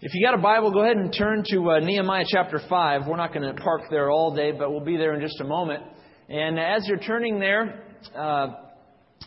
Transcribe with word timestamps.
If 0.00 0.14
you 0.14 0.24
got 0.24 0.38
a 0.38 0.40
Bible, 0.40 0.70
go 0.70 0.84
ahead 0.84 0.96
and 0.96 1.12
turn 1.12 1.42
to 1.48 1.72
uh, 1.72 1.80
Nehemiah 1.80 2.24
chapter 2.28 2.60
5. 2.68 3.08
We're 3.08 3.16
not 3.16 3.34
going 3.34 3.52
to 3.52 3.60
park 3.60 3.82
there 3.90 4.12
all 4.12 4.32
day, 4.32 4.52
but 4.52 4.70
we'll 4.70 4.84
be 4.84 4.96
there 4.96 5.12
in 5.12 5.20
just 5.20 5.40
a 5.40 5.44
moment. 5.44 5.82
And 6.28 6.56
as 6.56 6.86
you're 6.86 7.00
turning 7.00 7.40
there, 7.40 7.82
uh, 8.16 8.46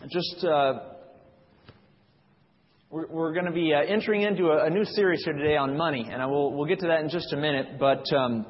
just 0.09 0.45
uh, 0.45 0.73
we're, 2.89 3.07
we're, 3.07 3.33
going 3.33 3.47
to 3.47 3.51
be 3.51 3.73
uh, 3.73 3.81
entering 3.85 4.21
into 4.21 4.45
a, 4.45 4.67
a, 4.67 4.69
new 4.69 4.85
series 4.85 5.21
here 5.25 5.33
today 5.33 5.57
on 5.57 5.75
money, 5.75 6.07
and 6.09 6.21
I 6.21 6.25
will 6.27 6.55
we'll 6.55 6.67
get 6.67 6.79
to 6.79 6.87
that 6.87 7.01
in 7.01 7.09
just 7.09 7.33
a 7.33 7.37
minute. 7.37 7.77
But 7.77 8.05
um, 8.15 8.45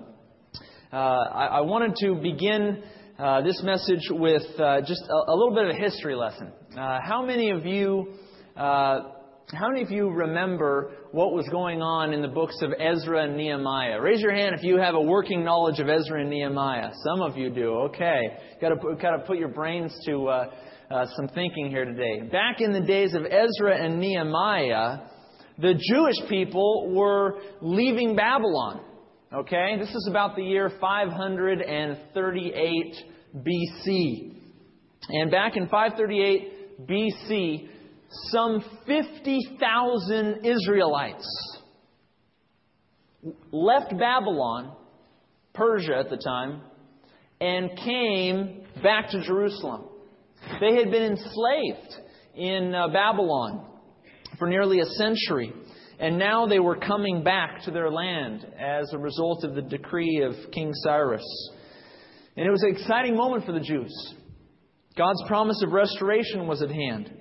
uh, 0.93 0.95
I, 0.95 1.45
I, 1.45 1.61
wanted 1.61 1.95
to 2.01 2.13
begin 2.21 2.83
uh, 3.17 3.41
this 3.41 3.63
message 3.63 4.11
with 4.11 4.43
just 4.85 5.01
a, 5.09 5.31
a, 5.31 5.35
little 5.35 5.55
bit 5.55 5.63
of 5.63 5.71
a 5.71 5.79
history 5.79 6.15
lesson. 6.15 6.51
how 6.75 7.25
many 7.25 7.49
of 7.49 7.65
you 7.65 8.13
how 9.53 9.69
many 9.69 9.81
of 9.81 9.91
you 9.91 10.09
remember 10.09 10.91
what 11.11 11.33
was 11.33 11.45
going 11.49 11.81
on 11.81 12.13
in 12.13 12.21
the 12.21 12.27
books 12.27 12.55
of 12.61 12.71
Ezra 12.79 13.23
and 13.25 13.35
Nehemiah? 13.35 13.99
Raise 13.99 14.21
your 14.21 14.33
hand 14.33 14.55
if 14.57 14.63
you 14.63 14.77
have 14.77 14.95
a 14.95 15.01
working 15.01 15.43
knowledge 15.43 15.79
of 15.79 15.89
Ezra 15.89 16.21
and 16.21 16.29
Nehemiah. 16.29 16.91
Some 17.03 17.21
of 17.21 17.35
you 17.37 17.49
do. 17.49 17.73
Okay, 17.89 18.21
got 18.61 18.69
to 18.69 18.77
got 19.01 19.17
to 19.17 19.23
put 19.27 19.37
your 19.37 19.49
brains 19.49 19.93
to 20.05 20.27
uh, 20.27 20.49
uh, 20.89 21.05
some 21.17 21.27
thinking 21.29 21.69
here 21.69 21.83
today. 21.83 22.21
Back 22.31 22.61
in 22.61 22.71
the 22.71 22.79
days 22.79 23.13
of 23.13 23.25
Ezra 23.25 23.77
and 23.77 23.99
Nehemiah, 23.99 24.99
the 25.57 25.73
Jewish 25.73 26.15
people 26.29 26.93
were 26.95 27.41
leaving 27.61 28.15
Babylon. 28.15 28.79
Okay, 29.33 29.75
this 29.77 29.89
is 29.89 30.07
about 30.09 30.37
the 30.37 30.43
year 30.43 30.71
538 30.79 32.95
BC, 33.35 34.33
and 35.09 35.29
back 35.29 35.57
in 35.57 35.67
538 35.67 36.87
BC 36.87 37.67
some 38.11 38.63
50,000 38.85 40.45
Israelites 40.45 41.57
left 43.51 43.97
Babylon, 43.97 44.75
Persia 45.53 45.97
at 45.97 46.09
the 46.09 46.17
time, 46.17 46.61
and 47.39 47.69
came 47.77 48.63
back 48.83 49.09
to 49.11 49.21
Jerusalem. 49.21 49.85
They 50.59 50.75
had 50.75 50.91
been 50.91 51.03
enslaved 51.03 51.95
in 52.35 52.73
uh, 52.73 52.87
Babylon 52.89 53.65
for 54.37 54.47
nearly 54.47 54.79
a 54.79 54.85
century, 54.85 55.53
and 55.99 56.17
now 56.17 56.47
they 56.47 56.59
were 56.59 56.77
coming 56.77 57.23
back 57.23 57.63
to 57.63 57.71
their 57.71 57.91
land 57.91 58.45
as 58.59 58.91
a 58.91 58.97
result 58.97 59.43
of 59.43 59.55
the 59.55 59.61
decree 59.61 60.23
of 60.23 60.33
King 60.51 60.73
Cyrus. 60.83 61.23
And 62.35 62.45
it 62.45 62.51
was 62.51 62.63
an 62.63 62.75
exciting 62.75 63.15
moment 63.15 63.45
for 63.45 63.51
the 63.51 63.59
Jews. 63.59 63.93
God's 64.97 65.23
promise 65.27 65.61
of 65.63 65.71
restoration 65.71 66.47
was 66.47 66.61
at 66.61 66.71
hand. 66.71 67.20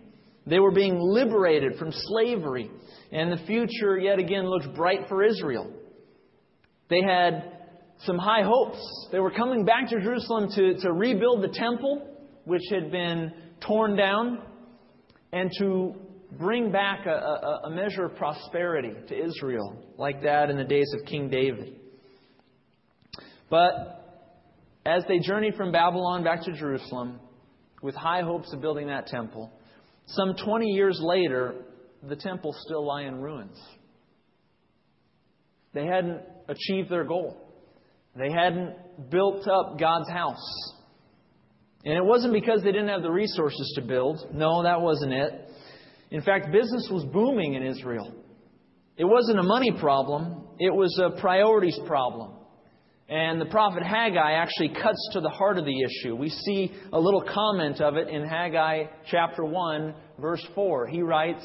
They 0.51 0.59
were 0.59 0.73
being 0.73 0.99
liberated 1.01 1.77
from 1.79 1.93
slavery, 1.93 2.69
and 3.13 3.31
the 3.31 3.47
future 3.47 3.97
yet 3.97 4.19
again 4.19 4.51
looked 4.51 4.75
bright 4.75 5.09
for 5.09 5.23
Israel. 5.23 5.73
They 6.89 7.03
had 7.03 7.53
some 8.01 8.19
high 8.19 8.43
hopes. 8.43 9.09
They 9.13 9.21
were 9.21 9.31
coming 9.31 9.65
back 9.65 9.89
to 9.91 10.01
Jerusalem 10.01 10.51
to, 10.57 10.75
to 10.81 10.93
rebuild 10.93 11.45
the 11.45 11.55
temple, 11.55 12.05
which 12.45 12.63
had 12.69 12.91
been 12.91 13.33
torn 13.65 13.95
down, 13.97 14.43
and 15.33 15.53
to 15.61 15.95
bring 16.37 16.73
back 16.73 17.07
a, 17.07 17.11
a, 17.11 17.61
a 17.67 17.71
measure 17.71 18.07
of 18.07 18.17
prosperity 18.17 18.93
to 19.07 19.25
Israel, 19.25 19.77
like 19.99 20.23
that 20.25 20.51
in 20.51 20.57
the 20.57 20.65
days 20.65 20.93
of 20.99 21.07
King 21.07 21.31
David. 21.31 21.77
But 23.49 24.05
as 24.85 25.05
they 25.07 25.21
journeyed 25.21 25.55
from 25.55 25.71
Babylon 25.71 26.25
back 26.25 26.43
to 26.45 26.53
Jerusalem, 26.53 27.21
with 27.83 27.95
high 27.95 28.23
hopes 28.23 28.53
of 28.53 28.61
building 28.61 28.89
that 28.89 29.07
temple, 29.07 29.53
some 30.15 30.35
20 30.35 30.67
years 30.67 31.01
later, 31.03 31.55
the 32.09 32.17
temple 32.17 32.55
still 32.65 32.87
lie 32.87 33.03
in 33.03 33.21
ruins. 33.21 33.59
They 35.73 35.87
hadn't 35.87 36.23
achieved 36.49 36.91
their 36.91 37.05
goal. 37.05 37.37
They 38.17 38.31
hadn't 38.31 39.11
built 39.11 39.47
up 39.47 39.79
God's 39.79 40.11
house. 40.11 40.75
And 41.85 41.95
it 41.95 42.05
wasn't 42.05 42.33
because 42.33 42.63
they 42.63 42.73
didn't 42.73 42.89
have 42.89 43.03
the 43.03 43.11
resources 43.11 43.73
to 43.77 43.83
build. 43.83 44.19
No, 44.33 44.65
that 44.65 44.81
wasn't 44.81 45.13
it. 45.13 45.33
In 46.11 46.23
fact, 46.23 46.53
business 46.53 46.89
was 46.91 47.05
booming 47.13 47.55
in 47.55 47.63
Israel. 47.63 48.13
It 48.97 49.05
wasn't 49.05 49.39
a 49.39 49.43
money 49.43 49.73
problem, 49.79 50.49
it 50.59 50.75
was 50.75 51.01
a 51.03 51.19
priorities 51.21 51.79
problem. 51.87 52.33
And 53.11 53.41
the 53.41 53.47
prophet 53.47 53.83
Haggai 53.83 54.35
actually 54.35 54.69
cuts 54.69 55.11
to 55.15 55.21
the 55.21 55.29
heart 55.29 55.59
of 55.59 55.65
the 55.65 55.83
issue. 55.83 56.15
We 56.15 56.29
see 56.29 56.71
a 56.93 57.01
little 57.01 57.23
comment 57.23 57.81
of 57.81 57.97
it 57.97 58.09
in 58.09 58.25
Haggai 58.25 58.85
chapter 59.11 59.45
1, 59.45 59.95
verse 60.21 60.47
4. 60.55 60.87
He 60.87 61.03
writes, 61.03 61.45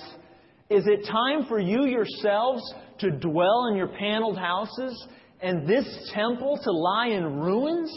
Is 0.70 0.86
it 0.86 1.08
time 1.08 1.48
for 1.48 1.60
you 1.60 1.88
yourselves 1.88 2.62
to 3.00 3.10
dwell 3.10 3.66
in 3.72 3.78
your 3.78 3.88
paneled 3.88 4.38
houses 4.38 5.08
and 5.42 5.68
this 5.68 6.12
temple 6.14 6.60
to 6.64 6.72
lie 6.72 7.08
in 7.08 7.40
ruins? 7.40 7.92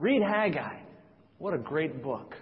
Read 0.00 0.22
Haggai. 0.22 0.80
What 1.38 1.54
a 1.54 1.58
great 1.58 2.02
book. 2.02 2.34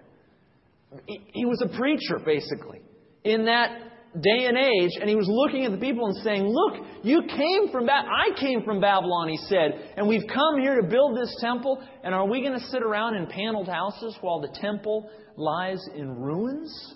He 1.07 1.45
was 1.45 1.63
a 1.63 1.77
preacher, 1.77 2.19
basically, 2.25 2.81
in 3.23 3.45
that 3.45 3.83
day 4.15 4.47
and 4.47 4.57
age, 4.57 4.93
and 5.01 5.09
he 5.09 5.15
was 5.15 5.29
looking 5.29 5.65
at 5.65 5.73
the 5.73 5.79
people 5.79 6.07
and 6.07 6.17
saying, 6.25 6.47
Look, 6.47 6.87
you 7.03 7.23
came 7.23 7.71
from 7.71 7.87
that. 7.87 8.07
I 8.07 8.39
came 8.41 8.63
from 8.63 8.81
Babylon, 8.81 9.29
he 9.29 9.37
said, 9.49 9.93
and 9.97 10.09
we've 10.09 10.27
come 10.27 10.61
here 10.61 10.81
to 10.81 10.87
build 10.87 11.17
this 11.17 11.35
temple, 11.41 11.83
and 12.03 12.15
are 12.15 12.27
we 12.27 12.41
going 12.41 12.59
to 12.59 12.67
sit 12.67 12.83
around 12.83 13.17
in 13.17 13.27
paneled 13.27 13.69
houses 13.69 14.17
while 14.21 14.41
the 14.41 14.57
temple 14.61 15.11
lies 15.37 15.81
in 15.95 16.09
ruins? 16.09 16.95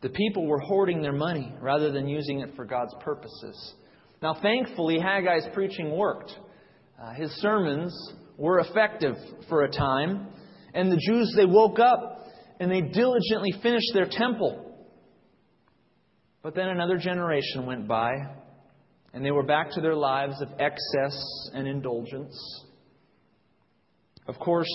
The 0.00 0.10
people 0.10 0.46
were 0.46 0.58
hoarding 0.58 1.00
their 1.00 1.12
money 1.12 1.54
rather 1.60 1.92
than 1.92 2.08
using 2.08 2.40
it 2.40 2.56
for 2.56 2.64
God's 2.64 2.94
purposes. 3.00 3.74
Now, 4.20 4.34
thankfully, 4.34 4.98
Haggai's 4.98 5.48
preaching 5.54 5.96
worked. 5.96 6.32
Uh, 7.00 7.14
his 7.14 7.30
sermons 7.40 7.94
were 8.36 8.58
effective 8.58 9.14
for 9.48 9.62
a 9.62 9.70
time, 9.70 10.28
and 10.74 10.90
the 10.90 10.96
Jews, 10.96 11.32
they 11.36 11.46
woke 11.46 11.78
up 11.78 12.11
and 12.62 12.70
they 12.70 12.80
diligently 12.80 13.52
finished 13.60 13.90
their 13.92 14.06
temple. 14.08 14.72
But 16.44 16.54
then 16.54 16.68
another 16.68 16.96
generation 16.96 17.66
went 17.66 17.88
by, 17.88 18.12
and 19.12 19.24
they 19.24 19.32
were 19.32 19.42
back 19.42 19.72
to 19.72 19.80
their 19.80 19.96
lives 19.96 20.40
of 20.40 20.48
excess 20.60 21.50
and 21.54 21.66
indulgence. 21.66 22.38
Of 24.28 24.38
course, 24.38 24.68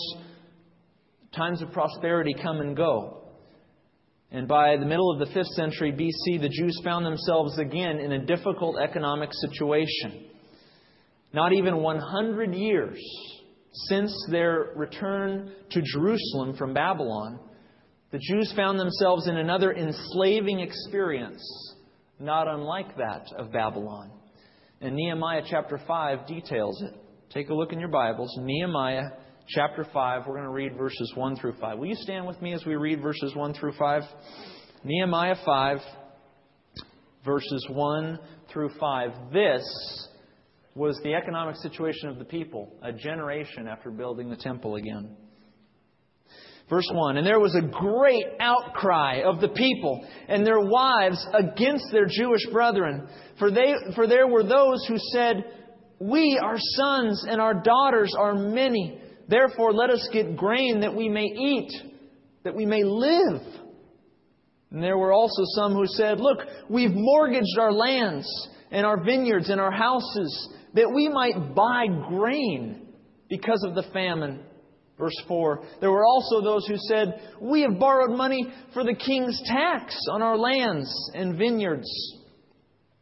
times 1.33 1.61
of 1.61 1.71
prosperity 1.71 2.35
come 2.43 2.59
and 2.59 2.75
go. 2.75 3.29
And 4.31 4.49
by 4.49 4.75
the 4.75 4.85
middle 4.85 5.09
of 5.09 5.19
the 5.19 5.33
5th 5.33 5.55
century 5.55 5.93
BC, 5.93 6.41
the 6.41 6.49
Jews 6.49 6.81
found 6.83 7.05
themselves 7.05 7.57
again 7.57 7.99
in 7.99 8.11
a 8.11 8.25
difficult 8.25 8.81
economic 8.81 9.29
situation. 9.31 10.25
Not 11.31 11.53
even 11.53 11.77
100 11.77 12.53
years 12.53 12.99
since 13.87 14.13
their 14.29 14.73
return 14.75 15.53
to 15.69 15.81
Jerusalem 15.81 16.57
from 16.57 16.73
Babylon, 16.73 17.46
the 18.11 18.19
Jews 18.19 18.53
found 18.55 18.79
themselves 18.79 19.27
in 19.27 19.37
another 19.37 19.73
enslaving 19.73 20.59
experience, 20.59 21.43
not 22.19 22.47
unlike 22.47 22.95
that 22.97 23.27
of 23.37 23.51
Babylon. 23.51 24.11
And 24.79 24.95
Nehemiah 24.95 25.41
chapter 25.49 25.79
5 25.85 26.25
details 26.27 26.81
it. 26.83 26.93
Take 27.31 27.49
a 27.49 27.53
look 27.53 27.73
in 27.73 27.79
your 27.79 27.89
Bibles. 27.89 28.33
Nehemiah 28.39 29.09
chapter 29.49 29.85
5, 29.91 30.21
we're 30.25 30.35
going 30.35 30.45
to 30.45 30.51
read 30.51 30.77
verses 30.77 31.11
1 31.15 31.35
through 31.35 31.55
5. 31.59 31.77
Will 31.77 31.87
you 31.87 31.95
stand 31.95 32.25
with 32.25 32.41
me 32.41 32.53
as 32.53 32.65
we 32.65 32.75
read 32.75 33.01
verses 33.01 33.35
1 33.35 33.53
through 33.53 33.73
5? 33.73 34.03
Nehemiah 34.83 35.35
5, 35.45 35.79
verses 37.25 37.67
1 37.69 38.19
through 38.51 38.69
5. 38.79 39.11
This 39.33 40.07
was 40.75 40.97
the 41.03 41.13
economic 41.13 41.55
situation 41.57 42.07
of 42.07 42.19
the 42.19 42.25
people 42.25 42.77
a 42.81 42.93
generation 42.93 43.67
after 43.67 43.89
building 43.89 44.29
the 44.29 44.37
temple 44.37 44.75
again. 44.75 45.17
Verse 46.69 46.89
1 46.91 47.17
And 47.17 47.25
there 47.25 47.39
was 47.39 47.55
a 47.55 47.65
great 47.65 48.25
outcry 48.39 49.21
of 49.25 49.39
the 49.39 49.49
people 49.49 50.05
and 50.27 50.45
their 50.45 50.59
wives 50.59 51.25
against 51.33 51.85
their 51.91 52.07
Jewish 52.07 52.45
brethren. 52.51 53.07
For, 53.39 53.51
they, 53.51 53.73
for 53.95 54.07
there 54.07 54.27
were 54.27 54.43
those 54.43 54.85
who 54.87 54.97
said, 55.13 55.45
We, 55.99 56.39
our 56.43 56.57
sons 56.57 57.25
and 57.27 57.39
our 57.39 57.53
daughters, 57.53 58.13
are 58.17 58.35
many. 58.35 59.01
Therefore, 59.29 59.73
let 59.73 59.89
us 59.89 60.07
get 60.11 60.37
grain 60.37 60.81
that 60.81 60.95
we 60.95 61.09
may 61.09 61.25
eat, 61.25 61.71
that 62.43 62.55
we 62.55 62.65
may 62.65 62.83
live. 62.83 63.41
And 64.71 64.83
there 64.83 64.97
were 64.97 65.13
also 65.13 65.43
some 65.55 65.73
who 65.73 65.87
said, 65.87 66.19
Look, 66.19 66.39
we've 66.69 66.93
mortgaged 66.93 67.57
our 67.59 67.71
lands 67.71 68.27
and 68.71 68.85
our 68.85 69.01
vineyards 69.01 69.49
and 69.49 69.61
our 69.61 69.71
houses 69.71 70.49
that 70.73 70.91
we 70.93 71.07
might 71.07 71.55
buy 71.55 71.85
grain 72.09 72.87
because 73.29 73.63
of 73.65 73.75
the 73.75 73.89
famine. 73.93 74.41
Verse 74.97 75.15
4 75.27 75.63
There 75.79 75.91
were 75.91 76.05
also 76.05 76.41
those 76.41 76.65
who 76.67 76.77
said, 76.77 77.21
We 77.39 77.61
have 77.61 77.79
borrowed 77.79 78.17
money 78.17 78.51
for 78.73 78.83
the 78.83 78.95
king's 78.95 79.39
tax 79.45 79.95
on 80.11 80.21
our 80.21 80.37
lands 80.37 80.89
and 81.13 81.37
vineyards. 81.37 81.87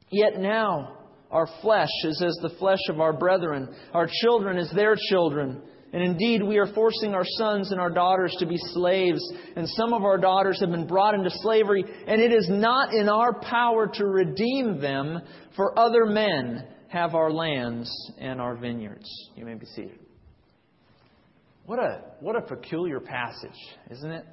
Yet 0.09 0.37
now 0.37 0.97
our 1.31 1.47
flesh 1.61 1.89
is 2.03 2.21
as 2.25 2.37
the 2.41 2.55
flesh 2.59 2.79
of 2.89 2.99
our 2.99 3.13
brethren, 3.13 3.73
our 3.93 4.09
children 4.21 4.57
as 4.57 4.71
their 4.71 4.95
children. 5.09 5.61
And 5.93 6.03
indeed, 6.03 6.43
we 6.43 6.57
are 6.57 6.73
forcing 6.73 7.13
our 7.13 7.23
sons 7.37 7.71
and 7.71 7.79
our 7.79 7.89
daughters 7.89 8.35
to 8.39 8.45
be 8.45 8.57
slaves, 8.57 9.21
and 9.55 9.67
some 9.69 9.93
of 9.93 10.03
our 10.03 10.17
daughters 10.17 10.59
have 10.59 10.71
been 10.71 10.87
brought 10.87 11.13
into 11.13 11.29
slavery, 11.29 11.85
and 12.07 12.19
it 12.19 12.33
is 12.33 12.47
not 12.49 12.93
in 12.93 13.07
our 13.07 13.39
power 13.39 13.87
to 13.87 14.05
redeem 14.05 14.81
them, 14.81 15.21
for 15.55 15.77
other 15.79 16.05
men 16.05 16.67
have 16.89 17.15
our 17.15 17.31
lands 17.31 17.89
and 18.19 18.41
our 18.41 18.57
vineyards. 18.57 19.09
You 19.37 19.45
may 19.45 19.53
be 19.53 19.65
seated. 19.67 20.04
What 21.65 21.79
a, 21.79 22.01
what 22.19 22.35
a 22.35 22.41
peculiar 22.41 22.99
passage, 22.99 23.57
isn't 23.89 24.11
it? 24.11 24.23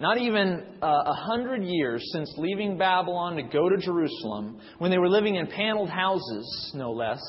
Not 0.00 0.16
even 0.16 0.64
uh, 0.82 0.86
a 0.86 1.12
hundred 1.12 1.62
years 1.62 2.02
since 2.14 2.32
leaving 2.38 2.78
Babylon 2.78 3.36
to 3.36 3.42
go 3.42 3.68
to 3.68 3.76
Jerusalem, 3.76 4.58
when 4.78 4.90
they 4.90 4.96
were 4.96 5.10
living 5.10 5.34
in 5.34 5.46
paneled 5.46 5.90
houses, 5.90 6.72
no 6.74 6.90
less, 6.90 7.20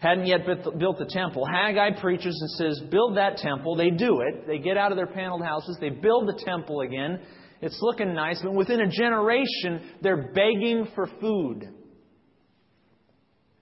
hadn't 0.00 0.26
yet 0.26 0.40
built 0.44 0.98
the 0.98 1.08
temple. 1.08 1.46
Haggai 1.46 1.98
preaches 2.02 2.38
and 2.38 2.50
says, 2.50 2.90
Build 2.90 3.16
that 3.16 3.38
temple. 3.38 3.76
They 3.76 3.88
do 3.88 4.20
it. 4.20 4.46
They 4.46 4.58
get 4.58 4.76
out 4.76 4.92
of 4.92 4.96
their 4.96 5.06
paneled 5.06 5.42
houses. 5.42 5.78
They 5.80 5.88
build 5.88 6.28
the 6.28 6.38
temple 6.44 6.82
again. 6.82 7.20
It's 7.62 7.78
looking 7.80 8.14
nice, 8.14 8.40
but 8.42 8.52
within 8.52 8.82
a 8.82 8.90
generation, 8.90 9.92
they're 10.02 10.32
begging 10.34 10.88
for 10.94 11.08
food. 11.18 11.64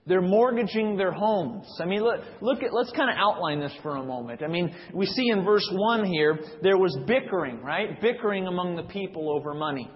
They're 0.07 0.21
mortgaging 0.21 0.97
their 0.97 1.13
homes. 1.13 1.67
I 1.81 1.87
mean, 1.87 2.03
look, 2.03 2.21
look 2.43 2.63
at, 2.63 2.75
let's 2.75 2.93
kind 2.93 3.09
of 3.11 3.17
outline 3.19 3.61
this 3.61 3.73
for 3.83 3.97
a 3.97 4.05
moment. 4.05 4.43
I 4.43 4.49
mean, 4.49 4.75
we 4.93 5.07
see 5.07 5.31
in 5.31 5.45
verse 5.45 5.67
1 5.73 6.05
here, 6.05 6.39
there 6.63 6.77
was 6.77 6.97
bickering, 7.07 7.63
right? 7.63 8.01
Bickering 8.03 8.47
among 8.47 8.77
the 8.77 8.83
people 8.83 9.31
over 9.31 9.55
money. 9.55 9.91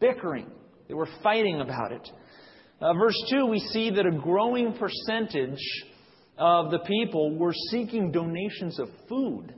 Bickering. 0.00 0.50
They 0.88 0.94
were 0.94 1.08
fighting 1.22 1.60
about 1.60 1.92
it. 1.92 2.10
Uh, 2.80 2.92
verse 2.94 3.16
2, 3.30 3.46
we 3.46 3.60
see 3.60 3.90
that 3.90 4.04
a 4.04 4.10
growing 4.10 4.76
percentage 4.76 5.62
of 6.38 6.72
the 6.72 6.80
people 6.80 7.38
were 7.38 7.54
seeking 7.70 8.10
donations 8.10 8.80
of 8.80 8.88
food. 9.08 9.54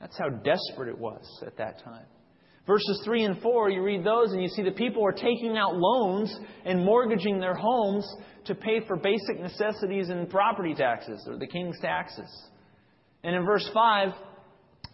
That's 0.00 0.16
how 0.18 0.30
desperate 0.30 0.88
it 0.88 0.98
was 0.98 1.24
at 1.46 1.58
that 1.58 1.84
time. 1.84 2.06
Verses 2.68 3.00
3 3.02 3.24
and 3.24 3.40
4, 3.40 3.70
you 3.70 3.82
read 3.82 4.04
those 4.04 4.32
and 4.32 4.42
you 4.42 4.48
see 4.48 4.62
the 4.62 4.70
people 4.70 5.02
are 5.02 5.10
taking 5.10 5.56
out 5.56 5.74
loans 5.74 6.38
and 6.66 6.84
mortgaging 6.84 7.40
their 7.40 7.54
homes 7.54 8.06
to 8.44 8.54
pay 8.54 8.86
for 8.86 8.94
basic 8.94 9.40
necessities 9.40 10.10
and 10.10 10.28
property 10.28 10.74
taxes, 10.74 11.26
or 11.26 11.38
the 11.38 11.46
king's 11.46 11.80
taxes. 11.80 12.30
And 13.24 13.34
in 13.34 13.46
verse 13.46 13.66
5, 13.72 14.10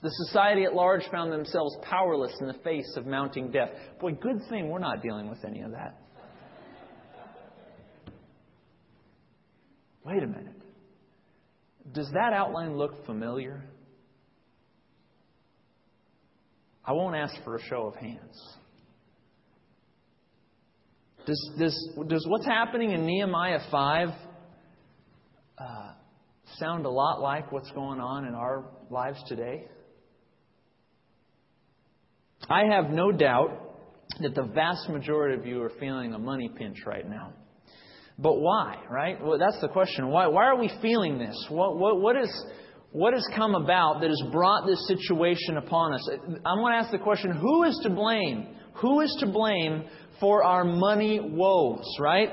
the 0.02 0.10
society 0.26 0.62
at 0.62 0.72
large 0.72 1.02
found 1.10 1.32
themselves 1.32 1.76
powerless 1.82 2.32
in 2.40 2.46
the 2.46 2.58
face 2.62 2.94
of 2.96 3.06
mounting 3.06 3.50
debt. 3.50 3.74
Boy, 4.00 4.12
good 4.12 4.40
thing 4.48 4.68
we're 4.68 4.78
not 4.78 5.02
dealing 5.02 5.28
with 5.28 5.44
any 5.44 5.62
of 5.62 5.72
that. 5.72 5.98
Wait 10.04 10.22
a 10.22 10.28
minute. 10.28 10.54
Does 11.92 12.08
that 12.12 12.32
outline 12.32 12.76
look 12.76 13.04
familiar? 13.04 13.64
I 16.86 16.92
won't 16.92 17.16
ask 17.16 17.34
for 17.44 17.56
a 17.56 17.62
show 17.62 17.86
of 17.86 17.96
hands. 17.96 18.56
Does, 21.26 21.50
does, 21.58 21.88
does 22.08 22.26
what's 22.28 22.44
happening 22.44 22.90
in 22.90 23.06
Nehemiah 23.06 23.60
5 23.70 24.08
uh, 25.56 25.64
sound 26.58 26.84
a 26.84 26.90
lot 26.90 27.22
like 27.22 27.50
what's 27.50 27.70
going 27.70 28.00
on 28.00 28.26
in 28.26 28.34
our 28.34 28.66
lives 28.90 29.22
today? 29.26 29.64
I 32.48 32.64
have 32.70 32.90
no 32.90 33.10
doubt 33.10 33.60
that 34.20 34.34
the 34.34 34.42
vast 34.42 34.88
majority 34.90 35.40
of 35.40 35.46
you 35.46 35.62
are 35.62 35.72
feeling 35.80 36.12
a 36.12 36.18
money 36.18 36.50
pinch 36.54 36.78
right 36.86 37.08
now. 37.08 37.32
But 38.18 38.34
why, 38.34 38.76
right? 38.90 39.22
Well, 39.22 39.38
that's 39.38 39.60
the 39.60 39.68
question. 39.68 40.08
Why, 40.08 40.26
why 40.28 40.44
are 40.44 40.58
we 40.58 40.70
feeling 40.82 41.18
this? 41.18 41.46
What, 41.48 41.78
what, 41.78 42.00
what, 42.00 42.16
is, 42.16 42.44
what 42.94 43.12
has 43.12 43.26
come 43.34 43.56
about 43.56 44.00
that 44.02 44.08
has 44.08 44.22
brought 44.30 44.68
this 44.68 44.86
situation 44.86 45.56
upon 45.56 45.94
us? 45.94 46.08
I 46.46 46.54
want 46.54 46.74
to 46.74 46.78
ask 46.78 46.92
the 46.92 46.98
question 46.98 47.32
who 47.32 47.64
is 47.64 47.76
to 47.82 47.90
blame? 47.90 48.54
Who 48.74 49.00
is 49.00 49.16
to 49.18 49.26
blame 49.26 49.86
for 50.20 50.44
our 50.44 50.62
money 50.62 51.18
woes, 51.20 51.84
right? 51.98 52.28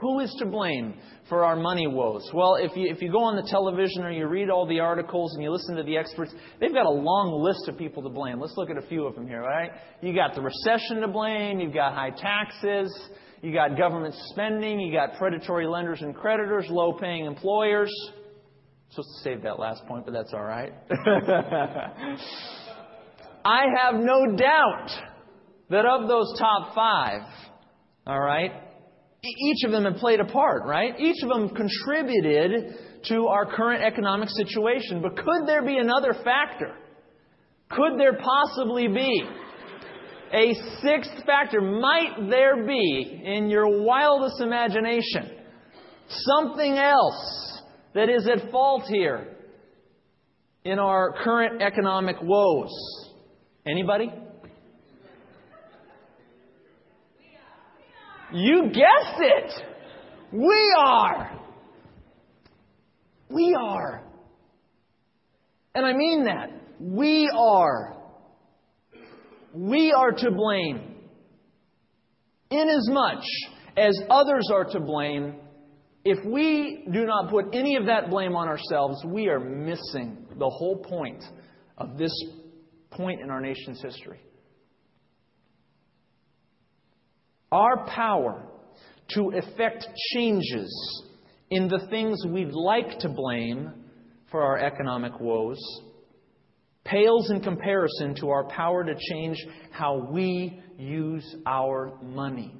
Who 0.00 0.20
is 0.20 0.32
to 0.38 0.46
blame 0.46 0.94
for 1.28 1.44
our 1.44 1.56
money 1.56 1.88
woes? 1.88 2.30
Well, 2.32 2.54
if 2.54 2.76
you, 2.76 2.88
if 2.88 3.02
you 3.02 3.10
go 3.10 3.24
on 3.24 3.34
the 3.34 3.42
television 3.50 4.04
or 4.04 4.12
you 4.12 4.28
read 4.28 4.48
all 4.48 4.64
the 4.64 4.78
articles 4.78 5.34
and 5.34 5.42
you 5.42 5.50
listen 5.50 5.74
to 5.74 5.82
the 5.82 5.96
experts, 5.96 6.32
they've 6.60 6.72
got 6.72 6.86
a 6.86 6.90
long 6.90 7.42
list 7.42 7.66
of 7.66 7.76
people 7.76 8.04
to 8.04 8.10
blame. 8.10 8.38
Let's 8.38 8.54
look 8.56 8.70
at 8.70 8.78
a 8.78 8.86
few 8.86 9.06
of 9.06 9.16
them 9.16 9.26
here, 9.26 9.42
right? 9.42 9.72
You 10.02 10.14
got 10.14 10.36
the 10.36 10.40
recession 10.40 11.00
to 11.00 11.08
blame, 11.08 11.58
you've 11.58 11.74
got 11.74 11.94
high 11.94 12.10
taxes, 12.10 12.96
you 13.42 13.52
got 13.52 13.76
government 13.76 14.14
spending, 14.28 14.78
you 14.78 14.92
got 14.92 15.18
predatory 15.18 15.66
lenders 15.66 16.00
and 16.00 16.14
creditors, 16.14 16.66
low 16.68 16.92
paying 16.92 17.24
employers. 17.24 17.90
I'm 18.90 18.94
supposed 18.94 19.18
to 19.18 19.22
save 19.22 19.42
that 19.42 19.60
last 19.60 19.86
point, 19.86 20.04
but 20.04 20.12
that's 20.12 20.32
all 20.34 20.42
right. 20.42 20.72
I 23.44 23.66
have 23.84 23.94
no 23.94 24.34
doubt 24.34 24.88
that 25.70 25.86
of 25.86 26.08
those 26.08 26.34
top 26.36 26.74
five, 26.74 27.20
all 28.04 28.18
right, 28.18 28.50
each 29.22 29.64
of 29.64 29.70
them 29.70 29.84
have 29.84 29.94
played 29.96 30.18
a 30.18 30.24
part, 30.24 30.64
right? 30.66 30.98
Each 30.98 31.22
of 31.22 31.28
them 31.28 31.50
contributed 31.50 32.74
to 33.08 33.28
our 33.28 33.46
current 33.54 33.84
economic 33.84 34.28
situation. 34.30 35.00
But 35.00 35.16
could 35.16 35.46
there 35.46 35.64
be 35.64 35.76
another 35.76 36.12
factor? 36.24 36.74
Could 37.70 37.96
there 37.96 38.18
possibly 38.18 38.88
be 38.88 39.22
a 40.34 40.52
sixth 40.82 41.24
factor? 41.24 41.60
Might 41.60 42.28
there 42.28 42.66
be, 42.66 43.22
in 43.24 43.50
your 43.50 43.84
wildest 43.84 44.40
imagination, 44.40 45.30
something 46.08 46.76
else 46.76 47.49
that 47.94 48.08
is 48.08 48.28
at 48.28 48.50
fault 48.50 48.84
here 48.88 49.36
in 50.64 50.78
our 50.78 51.14
current 51.22 51.62
economic 51.62 52.16
woes? 52.22 52.70
Anybody? 53.66 54.12
You 58.32 58.66
guessed 58.66 59.20
it! 59.20 59.52
We 60.32 60.74
are! 60.78 61.40
We 63.28 63.56
are. 63.58 64.04
And 65.74 65.86
I 65.86 65.92
mean 65.92 66.24
that. 66.24 66.50
We 66.80 67.30
are. 67.36 67.96
We 69.54 69.92
are 69.92 70.12
to 70.12 70.30
blame. 70.30 70.94
Inasmuch 72.50 73.22
as 73.76 73.96
others 74.10 74.48
are 74.52 74.64
to 74.64 74.80
blame, 74.80 75.39
if 76.04 76.24
we 76.24 76.86
do 76.90 77.04
not 77.04 77.30
put 77.30 77.54
any 77.54 77.76
of 77.76 77.86
that 77.86 78.10
blame 78.10 78.34
on 78.34 78.48
ourselves, 78.48 79.04
we 79.04 79.28
are 79.28 79.40
missing 79.40 80.26
the 80.38 80.48
whole 80.48 80.76
point 80.76 81.22
of 81.76 81.98
this 81.98 82.12
point 82.90 83.20
in 83.20 83.30
our 83.30 83.40
nation's 83.40 83.80
history. 83.82 84.20
Our 87.52 87.86
power 87.86 88.46
to 89.14 89.30
effect 89.30 89.86
changes 90.14 91.02
in 91.50 91.68
the 91.68 91.86
things 91.90 92.24
we'd 92.26 92.52
like 92.52 93.00
to 93.00 93.08
blame 93.08 93.72
for 94.30 94.42
our 94.42 94.58
economic 94.58 95.18
woes 95.20 95.58
pales 96.84 97.30
in 97.30 97.40
comparison 97.40 98.14
to 98.16 98.30
our 98.30 98.44
power 98.48 98.84
to 98.84 98.94
change 98.94 99.36
how 99.70 100.08
we 100.10 100.60
use 100.78 101.36
our 101.46 101.98
money. 102.02 102.54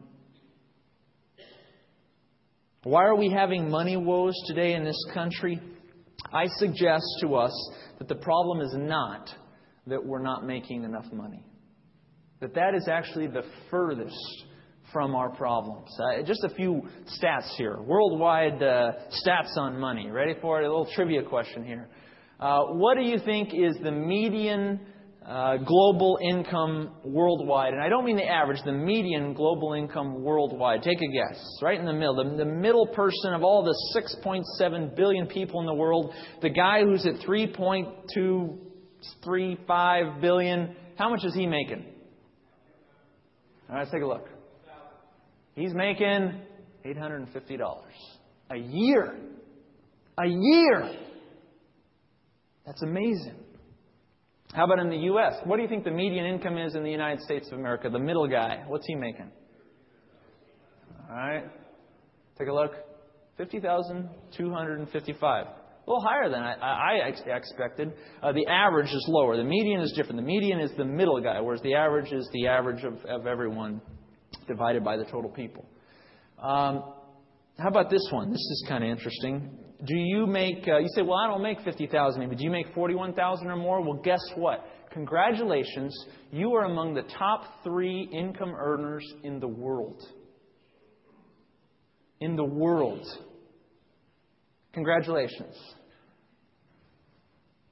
Why 2.82 3.04
are 3.04 3.14
we 3.14 3.28
having 3.28 3.68
money 3.68 3.98
woes 3.98 4.34
today 4.46 4.72
in 4.72 4.84
this 4.84 4.96
country? 5.12 5.60
I 6.32 6.46
suggest 6.56 7.04
to 7.20 7.34
us 7.34 7.52
that 7.98 8.08
the 8.08 8.14
problem 8.14 8.62
is 8.62 8.74
not 8.74 9.28
that 9.86 10.02
we're 10.02 10.22
not 10.22 10.46
making 10.46 10.84
enough 10.84 11.04
money. 11.12 11.44
That 12.40 12.54
that 12.54 12.74
is 12.74 12.88
actually 12.90 13.26
the 13.26 13.42
furthest 13.70 14.16
from 14.94 15.14
our 15.14 15.28
problems. 15.28 15.90
Uh, 16.00 16.22
just 16.22 16.42
a 16.42 16.54
few 16.54 16.88
stats 17.22 17.54
here. 17.58 17.78
Worldwide 17.82 18.62
uh, 18.62 18.92
stats 19.26 19.58
on 19.58 19.78
money. 19.78 20.10
Ready 20.10 20.36
for 20.40 20.62
it? 20.62 20.64
A 20.64 20.68
little 20.68 20.90
trivia 20.94 21.22
question 21.22 21.62
here. 21.62 21.86
Uh, 22.38 22.62
what 22.68 22.96
do 22.96 23.02
you 23.02 23.18
think 23.18 23.50
is 23.52 23.76
the 23.82 23.92
median 23.92 24.80
uh, 25.26 25.56
global 25.58 26.18
income 26.22 26.92
worldwide? 27.04 27.74
And 27.74 27.82
I 27.82 27.88
don't 27.88 28.04
mean 28.04 28.16
the 28.16 28.26
average, 28.26 28.58
the 28.64 28.72
median 28.72 29.34
global 29.34 29.74
income 29.74 30.22
worldwide. 30.22 30.82
Take 30.82 30.98
a 30.98 31.08
guess. 31.08 31.38
Right 31.62 31.78
in 31.78 31.86
the 31.86 31.92
middle. 31.92 32.16
The, 32.16 32.24
the 32.36 32.50
middle 32.50 32.86
person 32.86 33.34
of 33.34 33.42
all 33.42 33.62
the 33.64 33.74
6.7 34.00 34.96
billion 34.96 35.26
people 35.26 35.60
in 35.60 35.66
the 35.66 35.74
world, 35.74 36.14
the 36.42 36.50
guy 36.50 36.84
who's 36.84 37.06
at 37.06 37.14
3.235 37.26 40.20
billion, 40.20 40.76
how 40.96 41.10
much 41.10 41.24
is 41.24 41.34
he 41.34 41.46
making? 41.46 41.84
All 43.68 43.76
right, 43.76 43.80
let's 43.80 43.92
take 43.92 44.02
a 44.02 44.06
look. 44.06 44.26
He's 45.54 45.74
making 45.74 46.40
$850 46.84 47.82
a 48.50 48.56
year. 48.56 49.16
A 50.18 50.26
year. 50.26 50.92
That's 52.66 52.82
amazing. 52.82 53.36
How 54.52 54.64
about 54.64 54.80
in 54.80 54.90
the 54.90 54.96
U.S.? 54.96 55.34
What 55.44 55.56
do 55.56 55.62
you 55.62 55.68
think 55.68 55.84
the 55.84 55.92
median 55.92 56.26
income 56.26 56.58
is 56.58 56.74
in 56.74 56.82
the 56.82 56.90
United 56.90 57.22
States 57.22 57.46
of 57.52 57.58
America? 57.58 57.88
The 57.88 58.00
middle 58.00 58.26
guy. 58.26 58.64
What's 58.66 58.84
he 58.86 58.96
making? 58.96 59.30
All 61.08 61.16
right. 61.16 61.44
Take 62.38 62.48
a 62.48 62.52
look. 62.52 62.72
50,255. 63.36 65.46
A 65.46 65.50
little 65.86 66.02
higher 66.02 66.28
than 66.28 66.42
I, 66.42 66.54
I 66.54 67.12
expected. 67.36 67.92
Uh, 68.22 68.32
the 68.32 68.46
average 68.46 68.90
is 68.90 69.04
lower. 69.08 69.36
The 69.36 69.44
median 69.44 69.80
is 69.80 69.92
different. 69.96 70.16
The 70.16 70.26
median 70.26 70.60
is 70.60 70.70
the 70.76 70.84
middle 70.84 71.20
guy, 71.20 71.40
whereas 71.40 71.62
the 71.62 71.74
average 71.74 72.12
is 72.12 72.28
the 72.32 72.48
average 72.48 72.84
of, 72.84 73.04
of 73.06 73.26
everyone 73.26 73.80
divided 74.46 74.84
by 74.84 74.96
the 74.96 75.04
total 75.04 75.30
people. 75.30 75.64
Um, 76.38 76.84
how 77.58 77.68
about 77.68 77.90
this 77.90 78.06
one? 78.10 78.30
This 78.30 78.38
is 78.38 78.64
kind 78.68 78.84
of 78.84 78.90
interesting. 78.90 79.50
Do 79.84 79.96
you 79.96 80.26
make, 80.26 80.68
uh, 80.68 80.78
you 80.78 80.88
say, 80.94 81.02
well, 81.02 81.18
I 81.18 81.26
don't 81.26 81.42
make 81.42 81.58
50000 81.64 82.20
maybe. 82.20 82.36
Do 82.36 82.44
you 82.44 82.50
make 82.50 82.66
41000 82.74 83.46
or 83.46 83.56
more? 83.56 83.80
Well, 83.80 84.00
guess 84.02 84.20
what? 84.34 84.64
Congratulations. 84.92 85.96
You 86.30 86.54
are 86.54 86.64
among 86.64 86.94
the 86.94 87.04
top 87.18 87.44
three 87.64 88.08
income 88.12 88.54
earners 88.56 89.06
in 89.22 89.40
the 89.40 89.48
world. 89.48 90.02
In 92.20 92.36
the 92.36 92.44
world. 92.44 93.06
Congratulations. 94.72 95.56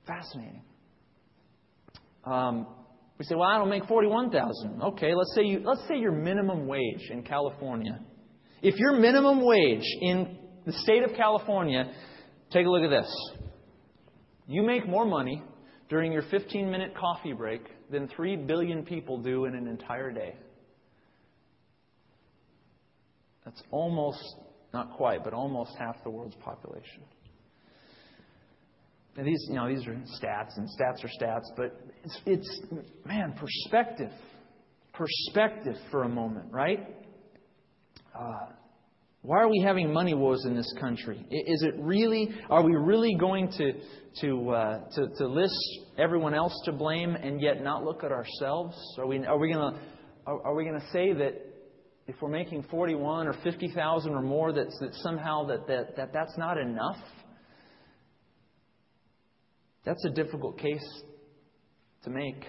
Fascinating. 0.07 0.63
Um, 2.25 2.67
we 3.19 3.25
say, 3.25 3.35
well, 3.35 3.49
I 3.49 3.59
don't 3.59 3.69
make 3.69 3.87
forty-one 3.87 4.31
thousand. 4.31 4.81
Okay, 4.83 5.15
let's 5.15 5.35
say 5.35 5.43
you 5.43 5.61
let's 5.65 5.87
say 5.89 5.99
your 5.99 6.13
minimum 6.13 6.67
wage 6.67 7.11
in 7.11 7.23
California. 7.23 8.01
If 8.63 8.77
your 8.79 8.93
minimum 8.99 9.45
wage 9.45 9.85
in 10.01 10.38
the 10.69 10.75
state 10.81 11.03
of 11.03 11.15
California, 11.17 11.91
take 12.53 12.67
a 12.67 12.69
look 12.69 12.83
at 12.83 12.91
this. 12.91 13.11
You 14.47 14.63
make 14.63 14.87
more 14.87 15.07
money 15.07 15.43
during 15.89 16.13
your 16.13 16.21
15 16.31 16.71
minute 16.71 16.95
coffee 16.95 17.33
break 17.33 17.63
than 17.91 18.07
3 18.07 18.37
billion 18.37 18.85
people 18.85 19.17
do 19.17 19.47
in 19.47 19.55
an 19.55 19.67
entire 19.67 20.11
day. 20.11 20.37
That's 23.47 23.63
almost, 23.71 24.23
not 24.75 24.93
quite, 24.93 25.25
but 25.25 25.33
almost 25.33 25.71
half 25.79 25.97
the 26.05 26.11
world's 26.11 26.37
population. 26.37 27.03
Now 29.17 29.25
these, 29.25 29.43
you 29.49 29.55
know, 29.55 29.69
these 29.75 29.87
are 29.87 29.95
stats, 30.23 30.59
and 30.59 30.69
stats 30.69 31.03
are 31.03 31.11
stats, 31.19 31.47
but 31.57 31.81
it's, 32.05 32.19
it's 32.27 32.61
man, 33.07 33.33
perspective. 33.41 34.13
Perspective 34.93 35.77
for 35.91 36.03
a 36.03 36.09
moment, 36.11 36.53
right? 36.53 36.95
Uh, 38.15 38.53
why 39.23 39.41
are 39.41 39.49
we 39.49 39.61
having 39.61 39.93
money 39.93 40.15
woes 40.15 40.45
in 40.45 40.55
this 40.55 40.73
country? 40.81 41.19
Is 41.31 41.63
it 41.63 41.75
really, 41.79 42.31
are 42.49 42.63
we 42.63 42.73
really 42.75 43.17
going 43.19 43.51
to, 43.59 43.73
to, 44.21 44.51
uh, 44.51 44.81
to, 44.95 45.09
to, 45.17 45.27
list 45.27 45.59
everyone 45.99 46.35
else 46.35 46.55
to 46.65 46.73
blame 46.73 47.15
and 47.15 47.41
yet 47.41 47.63
not 47.63 47.83
look 47.83 48.05
at 48.05 48.13
ourselves? 48.13 48.77
Are 48.97 49.07
we, 49.07 49.25
are 49.27 49.39
we 49.39 49.53
going 49.53 49.75
to, 49.75 49.81
are, 50.27 50.47
are 50.47 50.55
we 50.55 50.65
going 50.65 50.81
to 50.81 50.87
say 50.93 51.13
that 51.13 51.35
if 52.07 52.15
we're 52.23 52.31
making 52.31 52.65
41 52.71 53.27
or 53.27 53.35
50,000 53.43 54.13
or 54.13 54.23
more, 54.23 54.53
that, 54.53 54.69
that 54.81 54.95
somehow 54.95 55.47
that, 55.47 55.67
that, 55.67 55.97
that 55.97 56.13
that's 56.13 56.39
not 56.39 56.57
enough? 56.57 56.97
That's 59.85 60.05
a 60.05 60.11
difficult 60.11 60.59
case 60.59 61.03
to 62.05 62.11
make. 62.11 62.45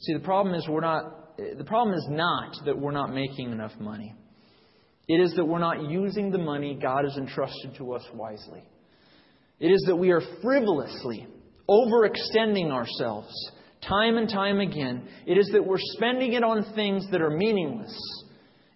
See, 0.00 0.14
the 0.14 0.20
problem 0.20 0.54
is 0.56 0.66
we're 0.68 0.80
not, 0.80 1.36
the 1.38 1.64
problem 1.64 1.96
is 1.96 2.06
not 2.10 2.54
that 2.66 2.78
we're 2.78 2.92
not 2.92 3.14
making 3.14 3.52
enough 3.52 3.72
money. 3.78 4.14
It 5.08 5.20
is 5.20 5.34
that 5.34 5.44
we're 5.44 5.58
not 5.58 5.90
using 5.90 6.30
the 6.30 6.38
money 6.38 6.78
God 6.80 7.04
has 7.04 7.16
entrusted 7.16 7.74
to 7.76 7.92
us 7.92 8.02
wisely. 8.14 8.62
It 9.60 9.68
is 9.68 9.84
that 9.86 9.96
we 9.96 10.10
are 10.10 10.22
frivolously 10.42 11.26
overextending 11.68 12.70
ourselves 12.70 13.32
time 13.86 14.16
and 14.16 14.28
time 14.28 14.60
again. 14.60 15.06
It 15.26 15.38
is 15.38 15.50
that 15.52 15.64
we're 15.64 15.76
spending 15.78 16.32
it 16.32 16.42
on 16.42 16.74
things 16.74 17.06
that 17.10 17.20
are 17.20 17.30
meaningless. 17.30 17.94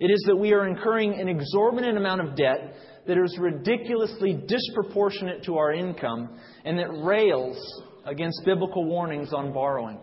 It 0.01 0.11
is 0.11 0.23
that 0.27 0.37
we 0.37 0.53
are 0.53 0.67
incurring 0.67 1.19
an 1.19 1.29
exorbitant 1.29 1.97
amount 1.97 2.21
of 2.21 2.37
debt 2.37 2.75
that 3.07 3.19
is 3.19 3.37
ridiculously 3.41 4.35
disproportionate 4.47 5.45
to 5.45 5.57
our 5.57 5.73
income 5.73 6.39
and 6.65 6.79
that 6.79 6.91
rails 7.03 7.59
against 8.05 8.43
biblical 8.45 8.85
warnings 8.85 9.33
on 9.33 9.53
borrowing. 9.53 9.99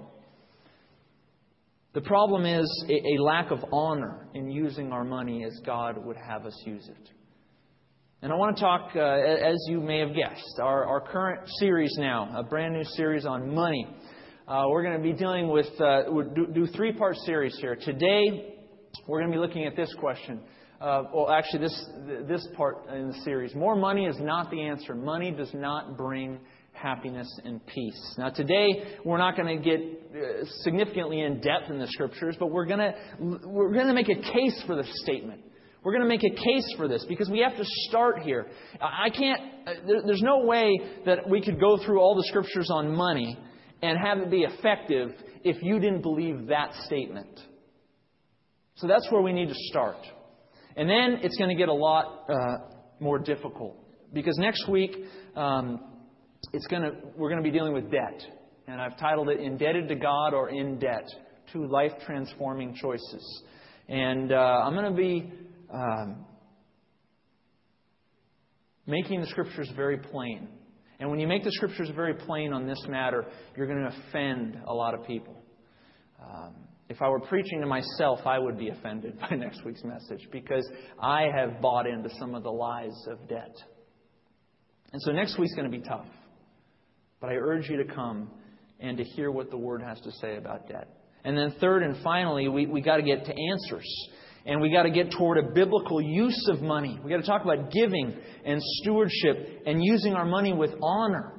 The 1.96 2.02
problem 2.02 2.46
is 2.46 2.86
a, 2.90 3.22
lack 3.22 3.52
of 3.52 3.60
honor 3.72 4.28
in 4.34 4.52
using 4.52 4.92
our 4.92 5.06
money 5.06 5.46
as 5.46 5.58
God 5.66 5.98
would 6.06 6.18
have 6.18 6.46
us 6.46 6.62
use 6.66 6.86
it. 6.90 7.10
And 8.22 8.34
I 8.34 8.36
want 8.36 8.58
to 8.58 8.62
talk, 8.62 8.92
uh, 8.98 9.00
as 9.00 9.56
you 9.70 9.80
may 9.80 10.00
have 10.00 10.14
guessed, 10.14 10.60
our, 10.62 10.84
our 10.86 11.00
current 11.00 11.48
series 11.60 11.96
now, 11.98 12.34
a 12.36 12.44
brand 12.44 12.74
new 12.74 12.84
series 12.84 13.26
on 13.26 13.56
money. 13.56 13.88
Uh, 14.46 14.66
we're 14.68 14.84
going 14.84 14.98
to 14.98 15.04
be 15.04 15.14
dealing 15.14 15.48
with, 15.48 15.68
uh, 15.80 16.02
do, 16.36 16.48
do 16.54 16.68
three 16.76 16.92
part 16.92 17.16
series 17.26 17.58
here. 17.62 17.78
Today, 17.78 18.56
we're 19.08 19.22
going 19.22 19.32
to 19.32 19.38
be 19.38 19.42
looking 19.42 19.66
at 19.66 19.78
this 19.78 19.94
question. 19.98 20.42
Uh, 20.82 21.04
well, 21.14 21.32
actually, 21.32 21.60
this, 21.60 21.86
this 22.28 22.46
part 22.58 22.90
in 22.94 23.08
the 23.08 23.22
series. 23.24 23.56
More 23.56 23.78
money 23.78 24.06
is 24.06 24.18
not 24.20 24.52
the 24.52 24.64
answer. 24.64 24.96
Money 24.96 25.32
does 25.32 25.54
not 25.54 25.96
bring 25.96 26.40
happiness, 26.76 27.28
and 27.44 27.66
peace. 27.66 28.16
Now, 28.18 28.30
today, 28.30 28.98
we're 29.04 29.18
not 29.18 29.36
going 29.36 29.58
to 29.58 29.64
get 29.64 29.80
uh, 29.80 30.46
significantly 30.62 31.22
in 31.22 31.40
depth 31.42 31.70
in 31.70 31.80
the 31.80 31.88
scriptures, 31.88 32.36
but 32.40 32.48
we're 32.52 32.66
going 32.66 32.80
to, 32.80 32.94
we're 33.20 33.74
going 33.74 33.88
to 33.88 33.94
make 33.94 34.10
a 34.10 34.22
case 34.22 34.62
for 34.68 34.76
this 34.76 34.90
statement. 35.04 35.42
We're 35.84 35.92
going 35.92 36.04
to 36.04 36.10
make 36.10 36.24
a 36.24 36.36
case 36.36 36.74
for 36.78 36.88
this 36.88 37.06
because 37.08 37.30
we 37.30 37.40
have 37.40 37.56
to 37.58 37.64
start 37.88 38.20
here. 38.20 38.48
I 38.82 39.10
can't, 39.10 39.40
uh, 39.68 39.74
there's 40.06 40.22
no 40.22 40.40
way 40.40 40.80
that 41.06 41.30
we 41.30 41.42
could 41.42 41.60
go 41.60 41.78
through 41.86 42.00
all 42.00 42.16
the 42.16 42.24
scriptures 42.24 42.70
on 42.72 42.96
money 42.96 43.38
and 43.82 43.98
have 43.98 44.18
it 44.18 44.32
be 44.32 44.44
effective 44.44 45.12
if 45.44 45.62
you 45.62 45.80
didn't 45.80 46.02
believe 46.02 46.48
that 46.48 46.74
statement. 46.86 47.40
So 48.76 48.88
that's 48.88 49.08
where 49.12 49.22
we 49.22 49.32
need 49.32 49.48
to 49.48 49.56
start. 49.70 49.98
And 50.76 50.90
then 50.90 51.20
it's 51.22 51.38
going 51.38 51.50
to 51.50 51.56
get 51.56 51.70
a 51.70 51.74
lot 51.74 52.26
uh, 52.30 52.36
more 53.00 53.20
difficult 53.20 53.78
because 54.12 54.38
next 54.38 54.68
week, 54.68 54.92
um, 55.36 55.80
it's 56.54 56.68
gonna, 56.68 56.92
we're 57.16 57.30
going 57.30 57.44
to 57.44 57.50
be 57.50 57.56
dealing 57.56 57.74
with 57.74 57.92
debt. 57.92 58.22
And 58.68 58.82
I've 58.82 58.98
titled 58.98 59.30
it 59.30 59.40
Indebted 59.40 59.88
to 59.90 59.96
God 59.96 60.34
or 60.34 60.50
in 60.50 60.80
Debt 60.80 61.06
Two 61.54 61.68
Life 61.68 61.92
Transforming 62.06 62.76
Choices. 62.76 63.44
And 63.88 64.32
uh, 64.32 64.36
I'm 64.36 64.74
going 64.74 64.92
to 64.92 64.98
be 64.98 65.32
um, 65.72 66.26
making 68.88 69.22
the 69.22 69.28
scriptures 69.28 69.70
very 69.76 69.98
plain. 69.98 70.50
And 71.00 71.10
when 71.10 71.20
you 71.20 71.28
make 71.28 71.44
the 71.44 71.52
scriptures 71.52 71.92
very 71.96 72.14
plain 72.14 72.54
on 72.54 72.66
this 72.66 72.84
matter, 72.88 73.26
you're 73.56 73.68
going 73.68 73.84
to 73.84 73.94
offend 74.08 74.58
a 74.66 74.74
lot 74.74 74.94
of 74.94 75.06
people. 75.06 75.44
Um, 76.22 76.56
if 76.88 77.02
I 77.02 77.10
were 77.10 77.20
preaching 77.20 77.62
to 77.62 77.68
myself, 77.68 78.20
I 78.26 78.40
would 78.40 78.58
be 78.58 78.70
offended 78.70 79.20
by 79.20 79.30
next 79.36 79.66
week's 79.66 79.84
message 79.84 80.28
because 80.32 80.68
I 81.00 81.28
have 81.36 81.62
bought 81.62 81.88
into 81.88 82.10
some 82.20 82.36
of 82.36 82.44
the 82.44 82.52
lies 82.52 82.96
of 83.10 83.28
debt. 83.28 83.56
And 84.94 85.02
so 85.02 85.12
next 85.12 85.38
week's 85.38 85.54
going 85.56 85.70
to 85.70 85.78
be 85.78 85.84
tough. 85.84 86.06
But 87.26 87.32
I 87.32 87.38
urge 87.38 87.68
you 87.72 87.78
to 87.78 87.86
come 87.86 88.30
and 88.80 89.00
to 89.00 89.04
hear 89.04 89.32
what 89.32 89.50
the 89.50 89.58
Word 89.58 89.82
has 89.82 90.00
to 90.02 90.12
say 90.22 90.38
about 90.38 90.68
debt. 90.68 90.88
And 91.24 91.36
then, 91.36 91.56
third 91.60 91.82
and 91.82 91.98
finally, 92.04 92.48
we, 92.48 92.68
we 92.68 92.82
got 92.82 92.98
to 92.98 93.02
get 93.02 93.26
to 93.26 93.34
answers. 93.34 94.10
And 94.46 94.62
we 94.62 94.72
got 94.72 94.84
to 94.84 94.92
get 94.92 95.10
toward 95.10 95.40
a 95.40 95.52
biblical 95.52 96.00
use 96.00 96.48
of 96.52 96.62
money. 96.62 97.00
We 97.04 97.10
got 97.10 97.18
to 97.18 97.26
talk 97.26 97.44
about 97.44 97.72
giving 97.72 98.16
and 98.46 98.62
stewardship 98.62 99.64
and 99.66 99.84
using 99.84 100.14
our 100.14 100.26
money 100.26 100.54
with 100.54 100.70
honor, 100.84 101.34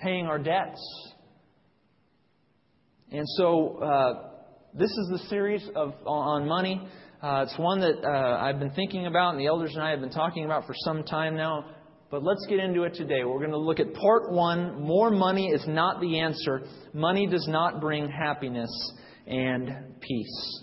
paying 0.00 0.26
our 0.26 0.38
debts. 0.38 0.82
And 3.10 3.24
so, 3.38 3.78
uh, 3.78 4.28
this 4.74 4.90
is 4.90 5.08
the 5.12 5.28
series 5.30 5.66
of 5.74 5.94
on 6.04 6.46
money. 6.46 6.86
Uh, 7.22 7.46
it's 7.48 7.58
one 7.58 7.80
that 7.80 8.04
uh, 8.06 8.38
I've 8.38 8.58
been 8.58 8.72
thinking 8.72 9.06
about, 9.06 9.30
and 9.30 9.40
the 9.40 9.46
elders 9.46 9.72
and 9.72 9.82
I 9.82 9.92
have 9.92 10.00
been 10.00 10.10
talking 10.10 10.44
about 10.44 10.66
for 10.66 10.74
some 10.84 11.04
time 11.04 11.36
now. 11.36 11.73
But 12.14 12.22
let's 12.22 12.46
get 12.46 12.60
into 12.60 12.84
it 12.84 12.94
today. 12.94 13.24
We're 13.24 13.40
going 13.40 13.50
to 13.50 13.58
look 13.58 13.80
at 13.80 13.92
part 13.92 14.30
one 14.30 14.80
More 14.80 15.10
money 15.10 15.48
is 15.48 15.64
not 15.66 16.00
the 16.00 16.20
answer. 16.20 16.62
Money 16.92 17.26
does 17.26 17.44
not 17.48 17.80
bring 17.80 18.08
happiness 18.08 18.70
and 19.26 19.98
peace. 20.00 20.62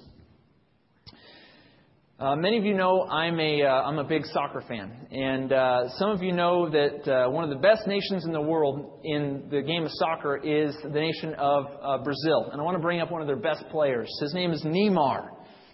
Uh, 2.17 2.37
many 2.37 2.57
of 2.57 2.63
you 2.63 2.73
know 2.73 3.03
I'm 3.03 3.37
a, 3.37 3.63
am 3.63 3.97
uh, 3.97 4.01
a 4.01 4.05
big 4.05 4.25
soccer 4.27 4.63
fan. 4.65 4.93
And 5.11 5.51
uh, 5.51 5.89
some 5.97 6.11
of 6.11 6.23
you 6.23 6.31
know 6.31 6.69
that 6.69 7.11
uh, 7.11 7.29
one 7.29 7.43
of 7.43 7.49
the 7.49 7.61
best 7.61 7.85
nations 7.85 8.23
in 8.23 8.31
the 8.31 8.41
world 8.41 9.01
in 9.03 9.49
the 9.51 9.61
game 9.61 9.83
of 9.83 9.91
soccer 9.95 10.37
is 10.37 10.73
the 10.83 11.01
nation 11.01 11.33
of 11.33 11.65
uh, 11.83 11.97
Brazil. 12.01 12.47
And 12.53 12.61
I 12.61 12.63
want 12.63 12.77
to 12.77 12.81
bring 12.81 13.01
up 13.01 13.11
one 13.11 13.19
of 13.19 13.27
their 13.27 13.35
best 13.35 13.65
players. 13.71 14.09
His 14.21 14.33
name 14.33 14.53
is 14.53 14.63
Neymar. 14.63 15.27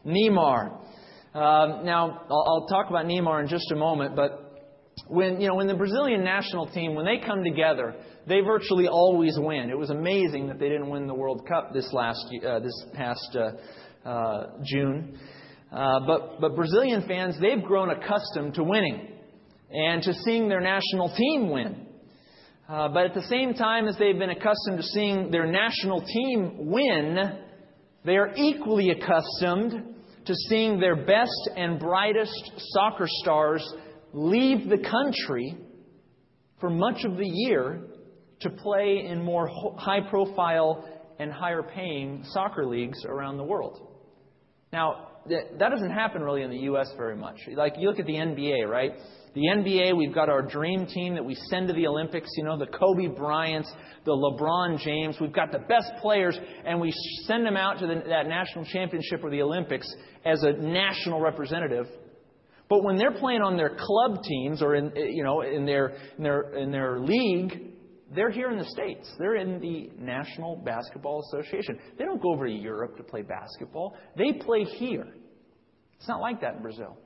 Neymar. 0.04 0.72
Um, 1.36 1.86
now, 1.86 2.26
I'll, 2.32 2.46
I'll 2.48 2.68
talk 2.68 2.90
about 2.90 3.06
Neymar 3.06 3.44
in 3.44 3.48
just 3.48 3.72
a 3.72 3.76
moment, 3.76 4.16
but 4.16 4.47
when, 5.08 5.40
you 5.40 5.48
know, 5.48 5.56
when 5.56 5.68
the 5.68 5.76
Brazilian 5.76 6.24
national 6.24 6.68
team, 6.68 6.96
when 6.96 7.06
they 7.06 7.20
come 7.26 7.44
together, 7.44 7.96
they 8.28 8.42
virtually 8.42 8.88
always 8.88 9.38
win. 9.38 9.70
It 9.70 9.78
was 9.78 9.90
amazing 9.90 10.48
that 10.48 10.60
they 10.60 10.70
didn't 10.70 10.90
win 10.90 11.08
the 11.08 11.14
World 11.14 11.48
Cup 11.48 11.74
this 11.74 11.92
last, 11.94 12.26
uh, 12.46 12.60
this 12.60 12.86
past 12.94 13.38
uh, 13.38 14.10
uh, 14.10 14.48
June. 14.64 15.18
Uh, 15.72 16.00
but, 16.06 16.42
but 16.42 16.56
Brazilian 16.56 17.04
fans, 17.08 17.36
they've 17.40 17.64
grown 17.64 17.90
accustomed 17.90 18.56
to 18.56 18.64
winning 18.64 19.08
and 19.70 20.02
to 20.04 20.14
seeing 20.26 20.50
their 20.50 20.62
national 20.62 21.14
team 21.16 21.50
win. 21.50 21.86
Uh, 22.68 22.90
but 22.90 23.06
at 23.06 23.14
the 23.14 23.24
same 23.24 23.54
time 23.54 23.88
as 23.88 23.98
they've 23.98 24.20
been 24.20 24.30
accustomed 24.30 24.78
to 24.78 24.84
seeing 24.84 25.32
their 25.32 25.46
national 25.46 26.02
team 26.02 26.70
win, 26.70 27.18
they 28.04 28.18
are 28.18 28.34
equally 28.36 28.90
accustomed 28.90 29.96
to 30.26 30.36
seeing 30.50 30.80
their 30.80 30.96
best 30.96 31.50
and 31.56 31.80
brightest 31.80 32.52
soccer 32.58 33.08
stars 33.08 33.66
leave 34.18 34.68
the 34.68 34.80
country 34.80 35.56
for 36.60 36.70
much 36.70 37.06
of 37.06 37.18
the 37.18 37.28
year 37.28 37.84
to 38.40 38.50
play 38.50 39.06
in 39.08 39.24
more 39.24 39.48
high 39.78 40.02
profile 40.10 40.84
and 41.20 41.32
higher 41.32 41.64
paying 41.64 42.24
soccer 42.32 42.66
leagues 42.66 43.06
around 43.06 43.38
the 43.38 43.44
world. 43.44 43.80
Now, 44.74 45.10
that 45.30 45.60
doesn't 45.60 45.92
happen 45.92 46.22
really 46.22 46.42
in 46.42 46.50
the 46.50 46.60
U.S. 46.60 46.90
very 46.98 47.16
much. 47.16 47.38
Like, 47.56 47.74
you 47.78 47.90
look 47.90 48.00
at 48.00 48.06
the 48.06 48.14
NBA, 48.14 48.68
right? 48.68 48.94
The 49.34 49.42
NBA, 49.42 49.96
we've 49.96 50.16
got 50.16 50.30
our 50.30 50.42
dream 50.42 50.88
team 50.88 51.14
that 51.14 51.24
we 51.24 51.36
send 51.50 51.68
to 51.68 51.74
the 51.74 51.86
Olympics, 51.86 52.30
you 52.38 52.44
know, 52.44 52.58
the 52.58 52.68
Kobe 52.68 53.08
Bryants, 53.08 53.72
the 54.06 54.12
LeBron 54.12 54.80
James. 54.80 55.18
We've 55.20 55.34
got 55.34 55.52
the 55.52 55.60
best 55.60 55.92
players, 56.02 56.40
and 56.66 56.80
we 56.80 56.92
send 57.26 57.46
them 57.46 57.58
out 57.58 57.80
to 57.80 57.88
the, 57.88 58.04
that 58.08 58.28
national 58.28 58.66
championship 58.66 59.24
or 59.24 59.30
the 59.30 59.42
Olympics 59.42 59.88
as 60.26 60.42
a 60.44 60.54
national 60.54 61.20
representative. 61.20 61.88
But 62.70 62.84
when 62.84 62.98
they're 62.98 63.18
playing 63.18 63.42
on 63.42 63.56
their 63.56 63.78
club 63.78 64.24
teams 64.24 64.62
or 64.62 64.76
in, 64.76 64.92
you 64.96 65.24
know, 65.24 65.42
in 65.42 65.66
their, 65.66 65.96
in 66.18 66.24
their, 66.24 66.42
in 66.54 66.72
their 66.72 67.00
league, 67.00 67.74
they're 68.14 68.32
here 68.32 68.52
in 68.52 68.58
the 68.58 68.66
States. 68.66 69.10
They're 69.20 69.36
in 69.36 69.60
the 69.60 69.90
National 69.98 70.58
Basketball 70.58 71.24
Association. 71.28 71.80
They 71.98 72.06
don't 72.06 72.22
go 72.22 72.34
over 72.34 72.46
to 72.46 72.54
Europe 72.54 72.98
to 72.98 73.04
play 73.04 73.22
basketball. 73.22 73.96
They 74.18 74.34
play 74.34 74.64
here. 74.64 75.08
It's 75.98 76.08
not 76.08 76.22
like 76.22 76.42
that 76.42 76.56
in 76.56 76.62
Brazil. 76.62 76.98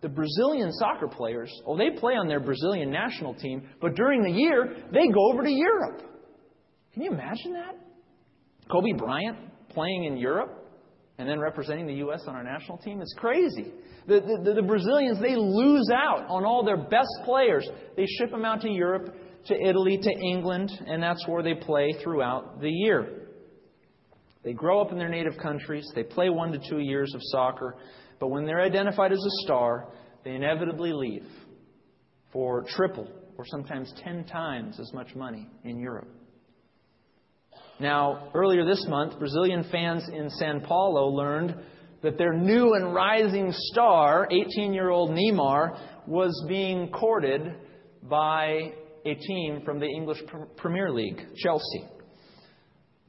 The 0.00 0.08
Brazilian 0.08 0.72
soccer 0.72 1.08
players, 1.08 1.52
oh, 1.66 1.76
they 1.76 1.98
play 1.98 2.14
on 2.14 2.28
their 2.28 2.40
Brazilian 2.40 2.90
national 2.90 3.34
team, 3.34 3.68
but 3.80 3.96
during 3.96 4.22
the 4.22 4.30
year, 4.30 4.76
they 4.92 5.08
go 5.08 5.32
over 5.32 5.42
to 5.42 5.50
Europe. 5.50 6.02
Can 6.94 7.02
you 7.02 7.10
imagine 7.10 7.52
that? 7.54 7.74
Kobe 8.70 8.92
Bryant 8.92 9.38
playing 9.70 10.04
in 10.04 10.16
Europe 10.16 10.67
and 11.18 11.28
then 11.28 11.40
representing 11.40 11.86
the 11.86 11.94
U.S. 11.94 12.22
on 12.26 12.34
our 12.34 12.44
national 12.44 12.78
team? 12.78 13.00
It's 13.00 13.14
crazy. 13.18 13.72
The, 14.06 14.20
the, 14.44 14.54
the, 14.54 14.62
Brazilians, 14.62 15.20
they 15.20 15.36
lose 15.36 15.90
out 15.92 16.26
on 16.28 16.44
all 16.44 16.64
their 16.64 16.76
best 16.76 17.10
players. 17.24 17.68
They 17.96 18.06
ship 18.06 18.30
them 18.30 18.44
out 18.44 18.62
to 18.62 18.70
Europe 18.70 19.14
to 19.46 19.54
Italy, 19.54 19.98
to 19.98 20.10
England, 20.10 20.70
and 20.86 21.02
that's 21.02 21.26
where 21.26 21.42
they 21.42 21.54
play 21.54 21.94
throughout 22.02 22.60
the 22.60 22.70
year. 22.70 23.28
They 24.44 24.52
grow 24.52 24.80
up 24.80 24.92
in 24.92 24.98
their 24.98 25.08
native 25.08 25.36
countries, 25.38 25.90
they 25.94 26.02
play 26.02 26.30
one 26.30 26.52
to 26.52 26.60
two 26.68 26.78
years 26.78 27.12
of 27.14 27.20
soccer, 27.24 27.76
but 28.20 28.28
when 28.28 28.44
they're 28.44 28.60
identified 28.60 29.12
as 29.12 29.18
a 29.18 29.44
star, 29.44 29.88
they 30.24 30.34
inevitably 30.34 30.92
leave 30.92 31.26
for 32.32 32.64
triple 32.68 33.08
or 33.36 33.44
sometimes 33.46 33.92
ten 34.02 34.24
times 34.24 34.78
as 34.80 34.92
much 34.92 35.14
money 35.14 35.48
in 35.64 35.78
Europe. 35.78 36.08
Now, 37.80 38.30
earlier 38.34 38.64
this 38.64 38.84
month, 38.88 39.18
Brazilian 39.18 39.64
fans 39.70 40.08
in 40.08 40.30
Sao 40.30 40.58
Paulo 40.66 41.08
learned 41.10 41.54
that 42.02 42.18
their 42.18 42.32
new 42.32 42.74
and 42.74 42.92
rising 42.92 43.52
star, 43.52 44.26
18 44.30 44.72
year 44.72 44.90
old 44.90 45.10
Neymar, 45.10 45.78
was 46.06 46.32
being 46.48 46.90
courted 46.90 47.54
by 48.02 48.72
a 49.04 49.14
team 49.14 49.62
from 49.64 49.78
the 49.78 49.86
English 49.86 50.18
Premier 50.56 50.90
League, 50.90 51.20
Chelsea. 51.36 51.84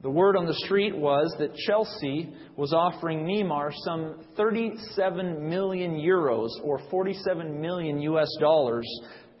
The 0.02 0.10
word 0.10 0.36
on 0.36 0.46
the 0.46 0.54
street 0.54 0.96
was 0.96 1.34
that 1.38 1.54
Chelsea 1.66 2.32
was 2.56 2.72
offering 2.72 3.26
Neymar 3.26 3.72
some 3.84 4.24
37 4.36 5.48
million 5.48 5.96
euros 5.96 6.48
or 6.62 6.80
47 6.90 7.60
million 7.60 8.00
US 8.02 8.28
dollars 8.40 8.86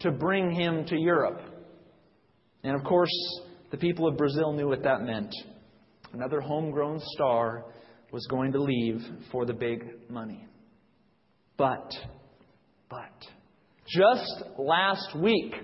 to 0.00 0.10
bring 0.10 0.50
him 0.50 0.84
to 0.86 0.96
Europe. 0.96 1.40
And 2.62 2.76
of 2.76 2.84
course, 2.84 3.10
the 3.70 3.76
people 3.76 4.06
of 4.06 4.16
Brazil 4.16 4.52
knew 4.52 4.68
what 4.68 4.82
that 4.82 5.02
meant. 5.02 5.34
Another 6.12 6.40
homegrown 6.40 7.00
star 7.14 7.64
was 8.12 8.26
going 8.28 8.52
to 8.52 8.60
leave 8.60 9.00
for 9.30 9.46
the 9.46 9.52
big 9.52 9.84
money. 10.08 10.44
But, 11.56 11.92
but, 12.88 13.12
just 13.86 14.42
last 14.58 15.16
week, 15.16 15.54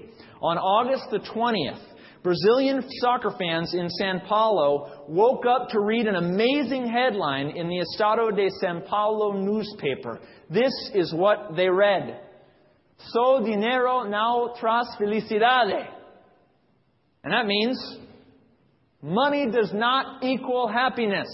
on 0.40 0.58
August 0.58 1.04
the 1.10 1.18
20th, 1.18 1.82
Brazilian 2.22 2.82
soccer 3.00 3.32
fans 3.38 3.72
in 3.74 3.88
Sao 3.88 4.20
Paulo 4.28 5.04
woke 5.08 5.44
up 5.46 5.68
to 5.70 5.80
read 5.80 6.06
an 6.06 6.16
amazing 6.16 6.88
headline 6.88 7.56
in 7.56 7.68
the 7.68 7.78
Estado 7.78 8.30
de 8.30 8.48
Sao 8.60 8.80
Paulo 8.80 9.32
newspaper. 9.32 10.20
This 10.50 10.72
is 10.94 11.14
what 11.14 11.54
they 11.56 11.68
read. 11.68 12.20
So 12.98 13.44
dinero 13.44 14.04
não 14.04 14.54
tras 14.58 14.96
felicidade. 14.98 15.95
And 17.26 17.34
that 17.34 17.46
means 17.46 17.98
money 19.02 19.50
does 19.50 19.72
not 19.74 20.22
equal 20.22 20.68
happiness. 20.68 21.26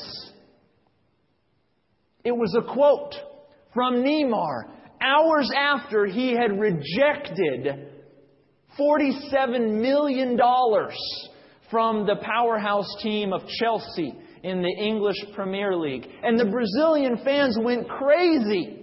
It 2.25 2.33
was 2.33 2.57
a 2.59 2.73
quote 2.73 3.15
from 3.75 3.97
Neymar 3.97 4.71
hours 5.03 5.51
after 5.55 6.07
he 6.07 6.33
had 6.33 6.59
rejected 6.59 7.91
$47 8.81 9.83
million 9.83 10.39
from 11.71 12.07
the 12.07 12.17
powerhouse 12.23 12.89
team 13.03 13.35
of 13.35 13.43
Chelsea 13.61 14.15
in 14.43 14.63
the 14.63 14.75
English 14.83 15.19
Premier 15.35 15.77
League. 15.77 16.07
And 16.23 16.41
the 16.41 16.51
Brazilian 16.51 17.19
fans 17.23 17.59
went 17.61 17.87
crazy. 17.87 18.83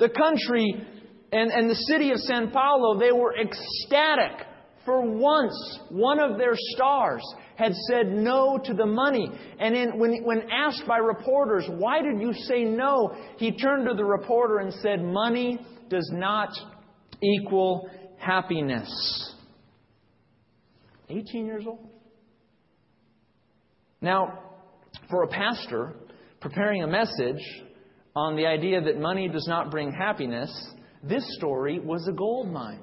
The 0.00 0.08
country 0.08 0.84
and, 1.30 1.52
and 1.52 1.70
the 1.70 1.76
city 1.76 2.10
of 2.10 2.18
Sao 2.18 2.46
Paulo, 2.52 2.98
they 2.98 3.12
were 3.12 3.36
ecstatic. 3.38 4.48
For 4.84 5.00
once, 5.00 5.80
one 5.88 6.20
of 6.20 6.36
their 6.36 6.54
stars 6.54 7.22
had 7.56 7.72
said 7.88 8.08
no 8.08 8.58
to 8.58 8.74
the 8.74 8.86
money. 8.86 9.30
And 9.58 9.74
in, 9.74 9.98
when, 9.98 10.22
when 10.24 10.42
asked 10.50 10.82
by 10.86 10.98
reporters, 10.98 11.64
why 11.68 12.02
did 12.02 12.20
you 12.20 12.32
say 12.34 12.64
no? 12.64 13.16
He 13.38 13.52
turned 13.52 13.88
to 13.88 13.94
the 13.94 14.04
reporter 14.04 14.58
and 14.58 14.72
said, 14.74 15.02
Money 15.02 15.58
does 15.88 16.10
not 16.12 16.50
equal 17.22 17.88
happiness. 18.18 18.90
18 21.08 21.46
years 21.46 21.64
old. 21.66 21.88
Now, 24.00 24.38
for 25.08 25.22
a 25.22 25.28
pastor 25.28 25.94
preparing 26.40 26.82
a 26.82 26.86
message 26.86 27.40
on 28.14 28.36
the 28.36 28.46
idea 28.46 28.80
that 28.82 28.98
money 28.98 29.28
does 29.28 29.46
not 29.48 29.70
bring 29.70 29.92
happiness, 29.92 30.50
this 31.02 31.24
story 31.36 31.78
was 31.78 32.06
a 32.08 32.12
gold 32.12 32.50
mine. 32.50 32.80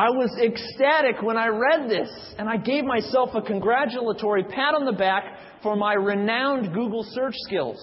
I 0.00 0.08
was 0.08 0.34
ecstatic 0.42 1.20
when 1.20 1.36
I 1.36 1.48
read 1.48 1.90
this, 1.90 2.08
and 2.38 2.48
I 2.48 2.56
gave 2.56 2.84
myself 2.84 3.34
a 3.34 3.42
congratulatory 3.42 4.44
pat 4.44 4.74
on 4.74 4.86
the 4.86 4.94
back 4.94 5.24
for 5.62 5.76
my 5.76 5.92
renowned 5.92 6.72
Google 6.72 7.04
search 7.10 7.34
skills. 7.40 7.76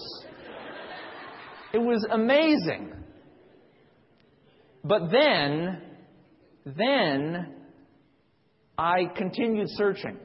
It 1.72 1.78
was 1.78 2.04
amazing. 2.10 2.92
But 4.82 5.12
then, 5.12 5.80
then 6.66 7.54
I 8.76 9.04
continued 9.14 9.68
searching. 9.70 10.18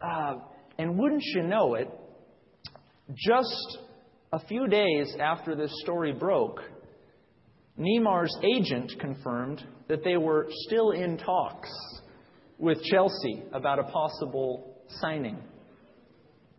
Uh, 0.00 0.38
and 0.76 0.98
wouldn't 0.98 1.22
you 1.22 1.44
know 1.44 1.76
it, 1.76 1.88
just 3.14 3.78
a 4.32 4.40
few 4.40 4.66
days 4.66 5.14
after 5.20 5.54
this 5.54 5.70
story 5.84 6.12
broke, 6.12 6.62
Neymar's 7.78 8.36
agent 8.42 8.92
confirmed 9.00 9.64
that 9.88 10.02
they 10.04 10.16
were 10.16 10.48
still 10.66 10.90
in 10.90 11.16
talks 11.16 11.70
with 12.58 12.82
Chelsea 12.82 13.42
about 13.52 13.78
a 13.78 13.84
possible 13.84 14.76
signing. 15.00 15.38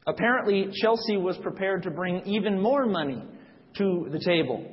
Apparently, 0.07 0.69
Chelsea 0.81 1.17
was 1.17 1.37
prepared 1.37 1.83
to 1.83 1.91
bring 1.91 2.21
even 2.25 2.59
more 2.59 2.85
money 2.85 3.21
to 3.77 4.07
the 4.11 4.19
table. 4.19 4.65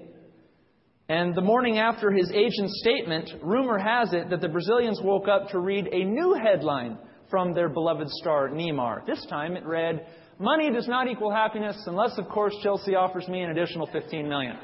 And 1.09 1.35
the 1.35 1.43
morning 1.43 1.79
after 1.79 2.11
his 2.11 2.31
agent's 2.31 2.81
statement, 2.81 3.31
rumor 3.43 3.79
has 3.79 4.13
it 4.13 4.31
that 4.31 4.41
the 4.41 4.49
Brazilians 4.49 5.01
woke 5.03 5.29
up 5.29 5.51
to 5.51 5.59
read 5.59 5.89
a 5.89 6.05
new 6.05 6.35
headline 6.35 6.99
from 7.31 7.55
their 7.55 7.69
beloved 7.69 8.09
star, 8.09 8.49
Neymar. 8.49 9.05
This 9.07 9.25
time 9.29 9.57
it 9.57 9.65
read, 9.65 10.07
Money 10.39 10.71
does 10.71 10.87
not 10.87 11.09
equal 11.09 11.31
happiness 11.31 11.77
unless, 11.87 12.19
of 12.19 12.29
course, 12.29 12.55
Chelsea 12.63 12.95
offers 12.95 13.27
me 13.27 13.41
an 13.41 13.51
additional 13.51 13.87
15 13.91 14.29
million. 14.29 14.57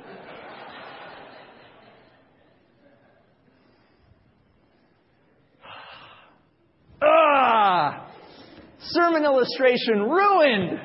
Sermon 8.85 9.25
illustration 9.25 10.03
ruined! 10.03 10.81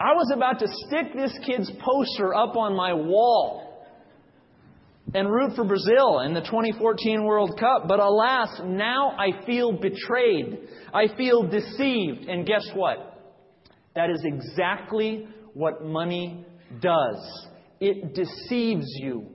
I 0.00 0.12
was 0.12 0.30
about 0.34 0.58
to 0.58 0.66
stick 0.86 1.14
this 1.14 1.32
kid's 1.46 1.70
poster 1.70 2.34
up 2.34 2.56
on 2.56 2.76
my 2.76 2.92
wall 2.92 3.86
and 5.14 5.30
root 5.30 5.54
for 5.54 5.64
Brazil 5.64 6.20
in 6.20 6.34
the 6.34 6.40
2014 6.40 7.24
World 7.24 7.58
Cup. 7.58 7.86
But 7.86 8.00
alas, 8.00 8.60
now 8.64 9.10
I 9.10 9.44
feel 9.46 9.72
betrayed. 9.72 10.58
I 10.92 11.14
feel 11.16 11.44
deceived. 11.48 12.28
And 12.28 12.46
guess 12.46 12.66
what? 12.74 13.22
That 13.94 14.10
is 14.10 14.24
exactly 14.24 15.28
what 15.52 15.84
money 15.84 16.44
does 16.80 17.46
it 17.80 18.14
deceives 18.14 18.86
you. 18.96 19.26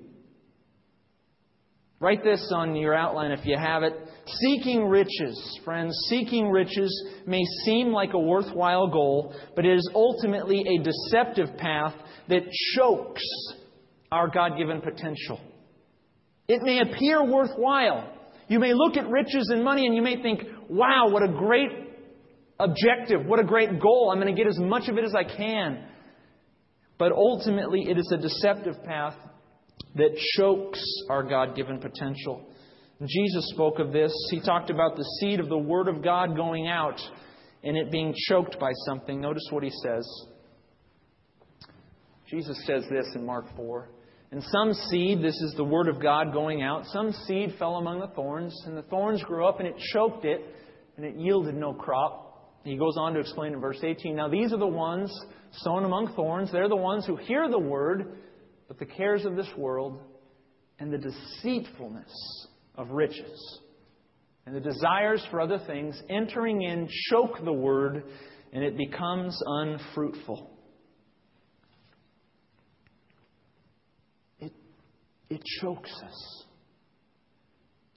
Write 2.00 2.24
this 2.24 2.52
on 2.54 2.76
your 2.76 2.95
outline 2.95 3.32
if 3.32 3.45
you 3.45 3.58
have 3.58 3.84
it. 3.84 3.93
Seeking 4.38 4.86
riches, 4.88 5.60
friends, 5.65 5.96
seeking 6.10 6.50
riches 6.50 7.08
may 7.26 7.42
seem 7.65 7.92
like 7.92 8.13
a 8.13 8.20
worthwhile 8.20 8.88
goal, 8.88 9.34
but 9.56 9.65
it 9.65 9.76
is 9.76 9.89
ultimately 9.96 10.63
a 10.68 10.84
deceptive 10.84 11.58
path 11.58 11.96
that 12.28 12.42
chokes 12.76 13.24
our 14.12 14.28
God 14.28 14.58
given 14.58 14.82
potential. 14.82 15.39
It 16.48 16.62
may 16.62 16.80
appear 16.80 17.24
worthwhile. 17.24 18.12
You 18.48 18.60
may 18.60 18.74
look 18.74 18.98
at 18.98 19.08
riches 19.10 19.50
and 19.54 19.63
money 19.63 19.86
and 19.86 19.96
you 19.96 20.02
may 20.02 20.22
think, 20.22 20.42
wow, 20.70 21.10
what 21.10 21.24
a 21.24 21.28
great 21.28 21.70
objective, 22.60 23.26
what 23.26 23.39
a 23.39 23.44
great 23.44 23.80
goal. 23.80 24.12
I'm 24.12 24.20
going 24.20 24.36
to 24.36 24.39
get 24.39 24.50
as 24.50 24.60
much 24.60 24.89
of 24.89 24.98
it 24.98 25.04
as 25.04 25.15
I 25.15 25.24
can. 25.24 25.86
But 26.98 27.12
ultimately, 27.13 27.86
it 27.88 27.98
is 27.98 28.12
a 28.13 28.18
deceptive 28.18 28.84
path 28.84 29.15
that 29.96 30.18
chokes 30.36 30.84
our 31.10 31.24
God 31.24 31.56
given 31.56 31.80
potential. 31.80 32.46
Jesus 33.07 33.49
spoke 33.53 33.79
of 33.79 33.93
this. 33.93 34.13
He 34.29 34.41
talked 34.41 34.69
about 34.69 34.97
the 34.97 35.05
seed 35.19 35.39
of 35.39 35.47
the 35.47 35.57
Word 35.57 35.88
of 35.88 36.03
God 36.03 36.35
going 36.35 36.67
out 36.67 36.99
and 37.63 37.77
it 37.77 37.91
being 37.91 38.13
choked 38.27 38.59
by 38.59 38.71
something. 38.85 39.21
Notice 39.21 39.47
what 39.51 39.63
he 39.63 39.71
says. 39.83 40.05
Jesus 42.29 42.62
says 42.65 42.83
this 42.89 43.07
in 43.15 43.25
Mark 43.25 43.45
4. 43.55 43.89
And 44.31 44.43
some 44.43 44.73
seed, 44.73 45.23
this 45.23 45.35
is 45.35 45.53
the 45.55 45.63
Word 45.63 45.88
of 45.88 46.01
God 46.01 46.33
going 46.33 46.62
out, 46.62 46.85
some 46.88 47.12
seed 47.25 47.55
fell 47.57 47.77
among 47.77 47.99
the 47.99 48.07
thorns, 48.07 48.55
and 48.67 48.77
the 48.77 48.83
thorns 48.83 49.23
grew 49.23 49.47
up 49.47 49.59
and 49.59 49.67
it 49.67 49.75
choked 49.91 50.23
it, 50.23 50.41
and 50.97 51.05
it 51.05 51.15
yielded 51.15 51.55
no 51.55 51.73
crop. 51.73 52.59
He 52.63 52.77
goes 52.77 52.95
on 52.97 53.13
to 53.13 53.21
explain 53.21 53.53
in 53.53 53.59
verse 53.59 53.79
18 53.81 54.15
Now 54.15 54.27
these 54.27 54.53
are 54.53 54.59
the 54.59 54.67
ones 54.67 55.12
sown 55.51 55.83
among 55.85 56.13
thorns. 56.13 56.51
They're 56.51 56.69
the 56.69 56.75
ones 56.75 57.05
who 57.05 57.15
hear 57.15 57.49
the 57.49 57.57
Word, 57.57 58.19
but 58.67 58.77
the 58.77 58.85
cares 58.85 59.25
of 59.25 59.35
this 59.35 59.49
world 59.57 59.99
and 60.77 60.93
the 60.93 60.97
deceitfulness 60.99 62.47
of 62.80 62.89
riches 62.92 63.60
and 64.46 64.56
the 64.56 64.60
desires 64.60 65.24
for 65.30 65.39
other 65.39 65.60
things 65.68 66.02
entering 66.10 66.63
in 66.63 66.89
choke 67.12 67.44
the 67.44 67.54
Word, 67.54 68.04
and 68.52 68.63
it 68.63 68.76
becomes 68.78 69.39
unfruitful. 69.46 70.50
it 74.39 74.54
it 75.30 75.44
chokes 75.62 75.92
us. 76.04 76.46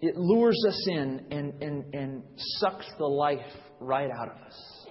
It 0.01 0.17
lures 0.17 0.63
us 0.69 0.89
in 0.89 1.27
and, 1.31 1.63
and, 1.63 1.95
and 1.95 2.23
sucks 2.59 2.87
the 2.99 3.07
life 3.07 3.39
right 3.81 4.11
out 4.11 4.29
of 4.29 4.37
us. 4.45 4.87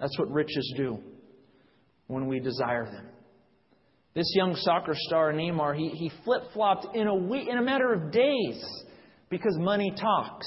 That's 0.00 0.18
what 0.18 0.28
riches 0.28 0.74
do 0.76 0.98
when 2.08 2.26
we 2.26 2.40
desire 2.40 2.84
them. 2.86 3.06
This 4.12 4.30
young 4.34 4.56
soccer 4.56 4.94
star, 4.96 5.32
Neymar, 5.32 5.76
he, 5.78 5.90
he 5.90 6.10
flip 6.24 6.42
flopped 6.52 6.96
in 6.96 7.06
a 7.06 7.14
week, 7.14 7.48
in 7.48 7.58
a 7.58 7.62
matter 7.62 7.92
of 7.92 8.10
days 8.10 8.84
because 9.30 9.56
money 9.58 9.92
talks. 9.98 10.46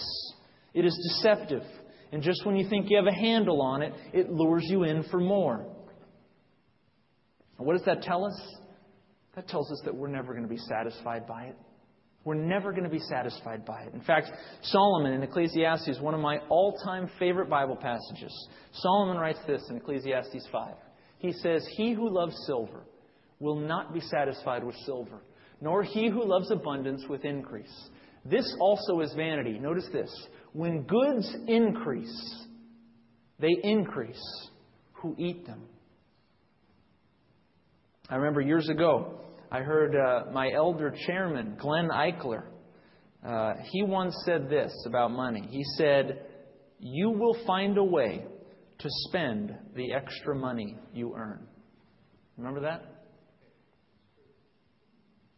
It 0.73 0.85
is 0.85 0.95
deceptive. 1.09 1.63
And 2.11 2.21
just 2.21 2.45
when 2.45 2.55
you 2.55 2.69
think 2.69 2.89
you 2.89 2.97
have 2.97 3.07
a 3.07 3.13
handle 3.13 3.61
on 3.61 3.81
it, 3.81 3.93
it 4.13 4.29
lures 4.29 4.65
you 4.67 4.83
in 4.83 5.03
for 5.09 5.19
more. 5.19 5.65
And 7.57 7.65
what 7.65 7.75
does 7.75 7.85
that 7.85 8.03
tell 8.03 8.25
us? 8.25 8.39
That 9.35 9.47
tells 9.47 9.71
us 9.71 9.81
that 9.85 9.95
we're 9.95 10.09
never 10.09 10.33
going 10.33 10.43
to 10.43 10.49
be 10.49 10.57
satisfied 10.57 11.25
by 11.25 11.45
it. 11.45 11.57
We're 12.25 12.35
never 12.35 12.71
going 12.71 12.83
to 12.83 12.89
be 12.89 12.99
satisfied 12.99 13.65
by 13.65 13.83
it. 13.83 13.93
In 13.93 14.01
fact, 14.01 14.29
Solomon 14.61 15.13
in 15.13 15.23
Ecclesiastes, 15.23 15.87
is 15.87 15.99
one 15.99 16.13
of 16.13 16.21
my 16.21 16.37
all 16.49 16.77
time 16.85 17.09
favorite 17.19 17.49
Bible 17.49 17.75
passages, 17.75 18.31
Solomon 18.73 19.17
writes 19.17 19.39
this 19.45 19.65
in 19.69 19.77
Ecclesiastes 19.77 20.47
5. 20.51 20.75
He 21.17 21.33
says, 21.33 21.67
He 21.75 21.93
who 21.93 22.09
loves 22.09 22.35
silver 22.45 22.83
will 23.39 23.55
not 23.55 23.93
be 23.93 23.99
satisfied 23.99 24.63
with 24.63 24.75
silver, 24.85 25.21
nor 25.59 25.83
he 25.83 26.09
who 26.09 26.23
loves 26.23 26.49
abundance 26.49 27.03
with 27.09 27.25
increase. 27.25 27.89
This 28.25 28.45
also 28.59 29.01
is 29.01 29.13
vanity. 29.15 29.59
Notice 29.59 29.87
this. 29.91 30.11
When 30.53 30.83
goods 30.83 31.35
increase, 31.47 32.45
they 33.39 33.55
increase 33.63 34.49
who 34.93 35.15
eat 35.17 35.45
them. 35.45 35.63
I 38.09 38.15
remember 38.15 38.41
years 38.41 38.69
ago, 38.69 39.19
I 39.51 39.59
heard 39.59 39.95
uh, 39.95 40.31
my 40.31 40.51
elder 40.51 40.93
chairman, 41.05 41.57
Glenn 41.59 41.89
Eichler, 41.89 42.43
uh, 43.25 43.53
he 43.71 43.83
once 43.83 44.15
said 44.25 44.49
this 44.49 44.71
about 44.85 45.11
money. 45.11 45.47
He 45.49 45.63
said, 45.77 46.25
You 46.79 47.09
will 47.09 47.37
find 47.45 47.77
a 47.77 47.83
way 47.83 48.25
to 48.79 48.87
spend 49.07 49.55
the 49.75 49.93
extra 49.93 50.35
money 50.35 50.75
you 50.93 51.15
earn. 51.15 51.47
Remember 52.37 52.61
that? 52.61 52.83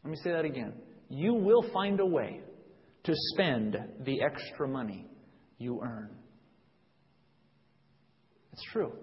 Let 0.04 0.12
me 0.12 0.18
say 0.24 0.32
that 0.32 0.46
again. 0.46 0.74
You 1.10 1.34
will 1.34 1.64
find 1.74 2.00
a 2.00 2.06
way 2.06 2.42
to 3.06 3.14
spend 3.34 3.78
the 4.04 4.22
extra 4.22 4.68
money 4.68 5.08
you 5.58 5.82
earn. 5.84 6.10
It's 8.54 8.64
true. 8.72 8.94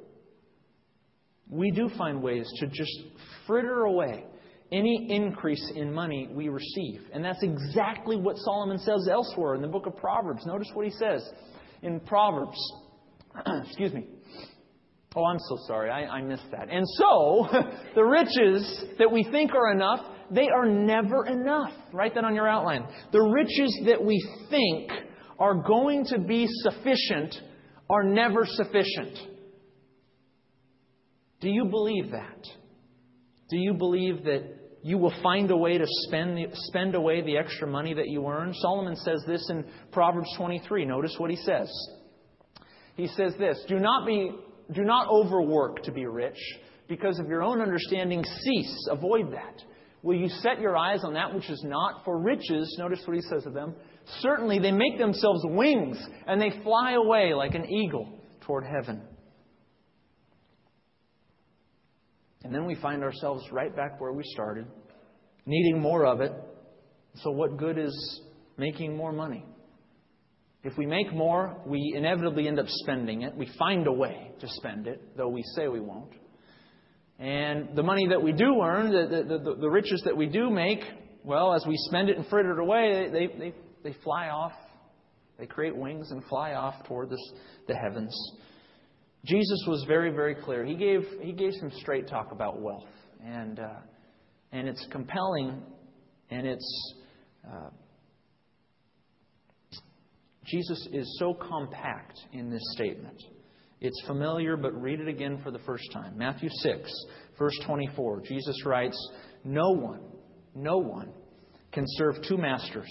We 1.49 1.71
do 1.71 1.91
find 1.99 2.23
ways 2.23 2.51
to 2.61 2.67
just 2.67 2.93
fritter 3.47 3.83
away 3.83 4.25
any 4.73 5.09
increase 5.11 5.71
in 5.77 5.93
money 5.93 6.29
we 6.33 6.49
receive. 6.49 7.03
And 7.13 7.23
that's 7.23 7.43
exactly 7.43 8.17
what 8.17 8.37
Solomon 8.39 8.79
says 8.79 9.07
elsewhere 9.11 9.55
in 9.55 9.61
the 9.61 9.69
book 9.69 9.87
of 9.87 9.97
Proverbs. 9.97 10.47
Notice 10.47 10.69
what 10.73 10.87
he 10.87 10.93
says 10.93 11.23
in 11.83 12.01
Proverbs. 12.01 12.59
Excuse 13.67 13.93
me. 13.93 14.07
Oh, 15.15 15.25
I'm 15.27 15.39
so 15.39 15.59
sorry. 15.67 15.91
I, 15.91 16.07
I 16.07 16.23
missed 16.23 16.51
that. 16.53 16.71
And 16.71 16.87
so, 16.97 17.49
the 17.95 18.03
riches 18.03 18.85
that 18.99 19.13
we 19.13 19.25
think 19.25 19.55
are 19.55 19.71
enough, 19.71 20.01
they 20.35 20.49
are 20.49 20.67
never 20.67 21.27
enough. 21.27 21.73
Write 21.93 22.15
that 22.15 22.25
on 22.25 22.35
your 22.35 22.49
outline. 22.49 22.87
The 23.13 23.21
riches 23.21 23.83
that 23.87 24.03
we 24.03 24.25
think 24.51 24.91
are 25.39 25.55
going 25.55 26.07
to 26.07 26.19
be 26.19 26.47
sufficient 26.49 27.35
are 27.91 28.03
never 28.03 28.45
sufficient. 28.45 29.19
Do 31.41 31.49
you 31.49 31.67
believe 31.67 32.13
that? 32.13 32.47
Do 33.51 33.59
you 33.59 33.75
believe 33.75 34.25
that 34.25 34.45
you 34.83 34.97
will 34.97 35.13
find 35.23 35.51
a 35.51 35.57
way 35.57 35.77
to 35.77 35.85
spend, 36.07 36.37
the, 36.37 36.47
spend 36.53 36.95
away 36.95 37.21
the 37.21 37.37
extra 37.37 37.67
money 37.67 37.93
that 37.93 38.09
you 38.09 38.27
earn? 38.27 38.55
Solomon 38.55 38.97
says 38.97 39.23
this 39.27 39.47
in 39.51 39.65
Proverbs 39.91 40.29
23. 40.37 40.87
Notice 40.87 41.15
what 41.19 41.31
he 41.31 41.37
says. 41.37 41.71
He 42.95 43.09
says 43.09 43.35
this 43.39 43.63
Do 43.69 43.79
not, 43.79 44.07
be, 44.07 44.31
do 44.73 44.83
not 44.83 45.09
overwork 45.09 45.83
to 45.83 45.93
be 45.93 46.07
rich, 46.07 46.39
because 46.89 47.19
of 47.19 47.27
your 47.27 47.43
own 47.43 47.61
understanding, 47.61 48.25
cease. 48.25 48.89
Avoid 48.91 49.33
that. 49.33 49.63
Will 50.03 50.17
you 50.17 50.29
set 50.29 50.61
your 50.61 50.77
eyes 50.77 51.05
on 51.05 51.15
that 51.15 51.33
which 51.33 51.49
is 51.49 51.63
not 51.65 52.05
for 52.05 52.19
riches? 52.19 52.75
Notice 52.79 53.01
what 53.07 53.17
he 53.17 53.23
says 53.23 53.47
of 53.47 53.55
them. 53.55 53.75
Certainly, 54.21 54.59
they 54.59 54.73
make 54.73 54.99
themselves 54.99 55.43
wings, 55.45 55.97
and 56.27 56.41
they 56.41 56.51
fly 56.65 56.95
away 56.95 57.35
like 57.35 57.55
an 57.55 57.71
eagle 57.71 58.21
toward 58.41 58.65
heaven. 58.65 59.03
And 62.43 62.53
then 62.53 62.67
we 62.67 62.75
find 62.75 63.05
ourselves 63.05 63.45
right 63.53 63.75
back 63.75 64.01
where 64.01 64.13
we 64.13 64.25
started, 64.25 64.67
needing 65.47 65.81
more 65.81 66.05
of 66.05 66.21
it. 66.21 66.33
So, 67.23 67.31
what 67.31 67.57
good 67.57 67.79
is 67.79 68.21
making 68.57 68.97
more 68.97 69.13
money? 69.13 69.45
If 70.65 70.77
we 70.77 70.87
make 70.87 71.13
more, 71.13 71.61
we 71.65 71.95
inevitably 71.97 72.49
end 72.49 72.59
up 72.59 72.67
spending 72.69 73.23
it. 73.23 73.37
We 73.37 73.49
find 73.59 73.87
a 73.87 73.93
way 73.93 74.33
to 74.41 74.49
spend 74.49 74.89
it, 74.89 75.17
though 75.17 75.29
we 75.29 75.43
say 75.55 75.69
we 75.69 75.81
won't. 75.81 76.13
And 77.23 77.77
the 77.77 77.85
money 77.85 78.09
that 78.09 78.21
we 78.21 78.33
do 78.33 78.61
earn, 78.61 78.91
the, 78.91 79.23
the, 79.23 79.39
the, 79.39 79.55
the 79.61 79.71
riches 79.71 80.03
that 80.07 80.17
we 80.17 80.27
do 80.27 80.51
make, 80.51 80.81
well, 81.23 81.55
as 81.55 81.65
we 81.69 81.77
spend 81.87 82.09
it 82.09 82.17
and 82.17 82.27
fritter 82.27 82.59
it 82.59 82.59
away, 82.61 83.09
they, 83.13 83.27
they, 83.39 83.55
they 83.85 83.97
fly 84.03 84.31
off. 84.31 84.51
They 85.39 85.47
create 85.47 85.77
wings 85.77 86.11
and 86.11 86.25
fly 86.25 86.55
off 86.55 86.75
toward 86.89 87.11
this, 87.11 87.33
the 87.69 87.77
heavens. 87.77 88.13
Jesus 89.25 89.65
was 89.69 89.85
very, 89.87 90.11
very 90.11 90.35
clear. 90.35 90.65
He 90.65 90.75
gave, 90.75 91.03
he 91.21 91.31
gave 91.31 91.53
some 91.61 91.71
straight 91.77 92.09
talk 92.09 92.33
about 92.33 92.61
wealth. 92.61 92.89
And, 93.25 93.61
uh, 93.61 93.69
and 94.51 94.67
it's 94.67 94.85
compelling, 94.91 95.63
and 96.29 96.45
it's. 96.45 96.95
Uh, 97.47 97.71
Jesus 100.45 100.89
is 100.93 101.17
so 101.21 101.35
compact 101.35 102.19
in 102.33 102.51
this 102.51 102.63
statement. 102.75 103.23
It's 103.85 104.01
familiar, 104.07 104.57
but 104.57 104.81
read 104.81 105.01
it 105.01 105.09
again 105.09 105.41
for 105.43 105.51
the 105.51 105.59
first 105.59 105.91
time. 105.93 106.17
Matthew 106.17 106.49
6, 106.49 107.07
verse 107.37 107.59
24. 107.67 108.23
Jesus 108.23 108.65
writes, 108.65 108.97
No 109.43 109.71
one, 109.73 110.03
no 110.55 110.79
one 110.79 111.13
can 111.73 111.85
serve 111.89 112.15
two 112.29 112.37
masters. 112.37 112.89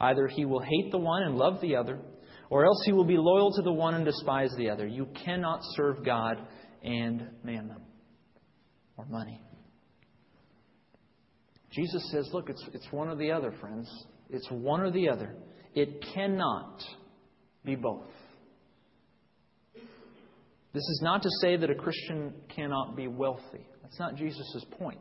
Either 0.00 0.26
he 0.28 0.46
will 0.46 0.60
hate 0.60 0.90
the 0.90 0.98
one 0.98 1.22
and 1.24 1.36
love 1.36 1.60
the 1.60 1.76
other 1.76 2.00
or 2.48 2.64
else 2.64 2.82
he 2.86 2.92
will 2.92 3.04
be 3.04 3.18
loyal 3.18 3.52
to 3.52 3.62
the 3.62 3.72
one 3.72 3.94
and 3.94 4.06
despise 4.06 4.50
the 4.56 4.70
other. 4.70 4.86
You 4.86 5.06
cannot 5.22 5.60
serve 5.74 6.02
God 6.02 6.38
and 6.82 7.28
mammon 7.44 7.82
or 8.96 9.04
money. 9.04 9.38
Jesus 11.70 12.10
says, 12.10 12.30
look, 12.32 12.48
it's, 12.48 12.62
it's 12.72 12.90
one 12.90 13.08
or 13.08 13.16
the 13.16 13.32
other, 13.32 13.52
friends. 13.60 13.86
It's 14.30 14.46
one 14.50 14.80
or 14.80 14.90
the 14.90 15.10
other. 15.10 15.36
It 15.74 16.04
cannot 16.14 16.82
be 17.64 17.74
both. 17.74 18.08
This 20.72 20.82
is 20.82 21.00
not 21.02 21.22
to 21.22 21.28
say 21.40 21.56
that 21.56 21.70
a 21.70 21.74
Christian 21.74 22.32
cannot 22.54 22.96
be 22.96 23.06
wealthy. 23.06 23.66
That's 23.82 23.98
not 23.98 24.16
Jesus' 24.16 24.64
point. 24.78 24.98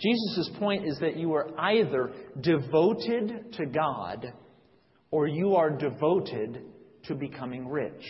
Jesus' 0.00 0.50
point 0.58 0.86
is 0.86 0.98
that 1.00 1.16
you 1.16 1.34
are 1.34 1.48
either 1.58 2.12
devoted 2.40 3.52
to 3.52 3.66
God 3.66 4.32
or 5.10 5.26
you 5.26 5.56
are 5.56 5.70
devoted 5.70 6.62
to 7.04 7.14
becoming 7.14 7.68
rich. 7.68 8.02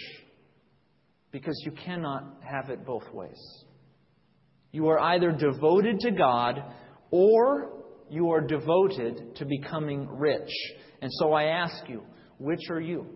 Because 1.33 1.61
you 1.65 1.73
cannot 1.73 2.25
have 2.43 2.71
it 2.71 2.85
both 2.85 3.13
ways. 3.13 3.65
You 4.73 4.89
are 4.89 4.99
either 4.99 5.33
devoted 5.33 6.01
to 6.01 6.11
God 6.13 6.63
or 7.11 7.73
you 8.09 8.31
are 8.31 8.41
devoted 8.41 9.37
to 9.37 9.45
becoming 9.45 10.09
rich. 10.09 10.51
And 11.03 11.11
so 11.15 11.33
I 11.33 11.45
ask 11.45 11.89
you, 11.89 12.03
which 12.39 12.71
are 12.71 12.81
you? 12.81 13.07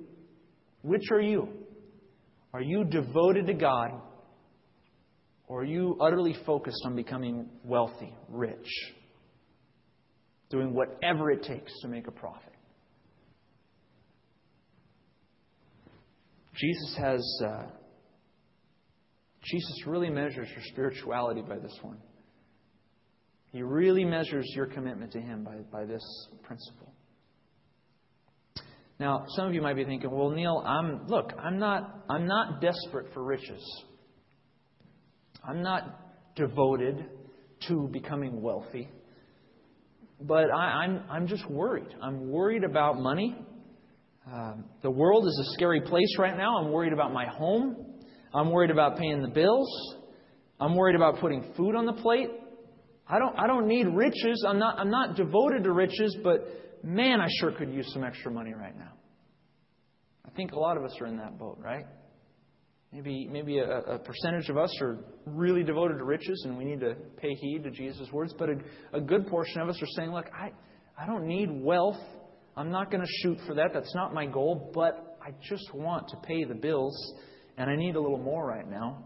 Which 0.82 1.10
are 1.10 1.20
you? 1.20 1.48
Are 2.54 2.62
you 2.62 2.84
devoted 2.84 3.48
to 3.48 3.54
God 3.54 4.00
or 5.48 5.62
are 5.62 5.64
you 5.64 5.98
utterly 6.00 6.36
focused 6.46 6.80
on 6.86 6.94
becoming 6.94 7.48
wealthy, 7.64 8.14
rich, 8.28 8.68
doing 10.50 10.72
whatever 10.72 11.32
it 11.32 11.42
takes 11.42 11.72
to 11.82 11.88
make 11.88 12.06
a 12.06 12.12
profit? 12.12 12.52
Jesus 16.54 16.96
has. 16.96 17.42
Uh, 17.44 17.64
Jesus 19.42 19.86
really 19.86 20.08
measures 20.08 20.48
your 20.48 20.64
spirituality 20.66 21.42
by 21.42 21.58
this 21.58 21.76
one. 21.82 21.98
He 23.50 23.62
really 23.62 24.04
measures 24.04 24.46
your 24.54 24.66
commitment 24.66 25.10
to 25.12 25.20
Him 25.20 25.42
by, 25.42 25.56
by 25.72 25.84
this 25.84 26.02
principle. 26.44 26.93
Now, 29.04 29.26
some 29.36 29.46
of 29.46 29.52
you 29.52 29.60
might 29.60 29.76
be 29.76 29.84
thinking, 29.84 30.10
well, 30.10 30.30
Neil, 30.30 30.64
I'm 30.64 31.06
look, 31.08 31.34
I'm 31.38 31.58
not 31.58 32.06
I'm 32.08 32.26
not 32.26 32.62
desperate 32.62 33.12
for 33.12 33.22
riches. 33.22 33.62
I'm 35.46 35.62
not 35.62 36.00
devoted 36.36 37.04
to 37.68 37.86
becoming 37.92 38.40
wealthy. 38.40 38.88
But 40.22 40.46
I, 40.50 40.84
am 40.86 40.90
I'm, 40.90 41.10
I'm 41.10 41.26
just 41.26 41.46
worried. 41.50 41.94
I'm 42.02 42.30
worried 42.30 42.64
about 42.64 42.98
money. 42.98 43.36
Um, 44.26 44.64
the 44.80 44.90
world 44.90 45.26
is 45.26 45.48
a 45.50 45.52
scary 45.52 45.82
place 45.82 46.16
right 46.18 46.34
now. 46.34 46.56
I'm 46.56 46.72
worried 46.72 46.94
about 46.94 47.12
my 47.12 47.26
home. 47.26 47.76
I'm 48.32 48.50
worried 48.52 48.70
about 48.70 48.96
paying 48.96 49.20
the 49.20 49.28
bills. 49.28 49.68
I'm 50.58 50.74
worried 50.74 50.96
about 50.96 51.20
putting 51.20 51.52
food 51.58 51.76
on 51.76 51.84
the 51.84 51.92
plate. 51.92 52.30
I 53.06 53.18
don't, 53.18 53.38
I 53.38 53.46
don't 53.48 53.66
need 53.66 53.86
riches. 53.86 54.42
I'm 54.48 54.58
not, 54.58 54.78
I'm 54.78 54.90
not 54.90 55.14
devoted 55.14 55.64
to 55.64 55.72
riches, 55.72 56.16
but 56.24 56.48
man, 56.84 57.20
I 57.20 57.28
sure 57.40 57.52
could 57.52 57.72
use 57.72 57.90
some 57.92 58.04
extra 58.04 58.30
money 58.30 58.52
right 58.52 58.76
now. 58.76 58.92
I 60.26 60.30
think 60.30 60.52
a 60.52 60.58
lot 60.58 60.76
of 60.76 60.84
us 60.84 60.94
are 61.00 61.06
in 61.06 61.16
that 61.18 61.38
boat, 61.38 61.58
right? 61.60 61.86
Maybe, 62.92 63.26
maybe 63.30 63.58
a, 63.58 63.78
a, 63.80 63.98
percentage 63.98 64.48
of 64.48 64.56
us 64.56 64.72
are 64.80 64.98
really 65.26 65.64
devoted 65.64 65.98
to 65.98 66.04
riches 66.04 66.44
and 66.46 66.56
we 66.56 66.64
need 66.64 66.80
to 66.80 66.94
pay 67.16 67.34
heed 67.34 67.64
to 67.64 67.70
Jesus' 67.70 68.08
words, 68.12 68.32
but 68.38 68.48
a, 68.48 68.54
a 68.92 69.00
good 69.00 69.26
portion 69.26 69.60
of 69.60 69.68
us 69.68 69.82
are 69.82 69.88
saying, 69.96 70.12
look, 70.12 70.26
I, 70.32 70.52
I 70.96 71.06
don't 71.06 71.26
need 71.26 71.48
wealth. 71.50 72.00
I'm 72.56 72.70
not 72.70 72.92
going 72.92 73.00
to 73.00 73.12
shoot 73.22 73.38
for 73.48 73.54
that. 73.54 73.70
That's 73.74 73.92
not 73.96 74.14
my 74.14 74.26
goal, 74.26 74.70
but 74.72 75.18
I 75.20 75.30
just 75.48 75.74
want 75.74 76.08
to 76.10 76.16
pay 76.18 76.44
the 76.44 76.54
bills 76.54 76.96
and 77.56 77.68
I 77.68 77.74
need 77.74 77.96
a 77.96 78.00
little 78.00 78.18
more 78.18 78.46
right 78.46 78.68
now. 78.68 79.04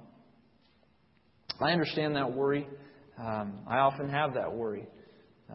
I 1.60 1.70
understand 1.70 2.16
that 2.16 2.32
worry. 2.32 2.68
Um, 3.18 3.60
I 3.66 3.78
often 3.78 4.10
have 4.10 4.34
that 4.34 4.52
worry. 4.52 4.86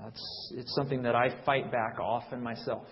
It's, 0.08 0.54
it's 0.56 0.76
something 0.76 1.04
that 1.04 1.16
I 1.16 1.30
fight 1.46 1.72
back 1.72 2.00
often 2.00 2.42
myself. 2.42 2.88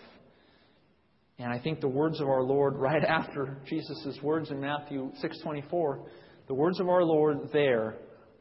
And 1.39 1.51
I 1.51 1.59
think 1.59 1.81
the 1.81 1.87
words 1.87 2.21
of 2.21 2.27
our 2.27 2.43
Lord 2.43 2.75
right 2.75 3.03
after 3.07 3.57
Jesus' 3.67 4.19
words 4.21 4.51
in 4.51 4.59
Matthew 4.59 5.11
6:24, 5.23 6.05
the 6.47 6.53
words 6.53 6.79
of 6.79 6.89
our 6.89 7.03
Lord 7.03 7.49
there 7.51 7.95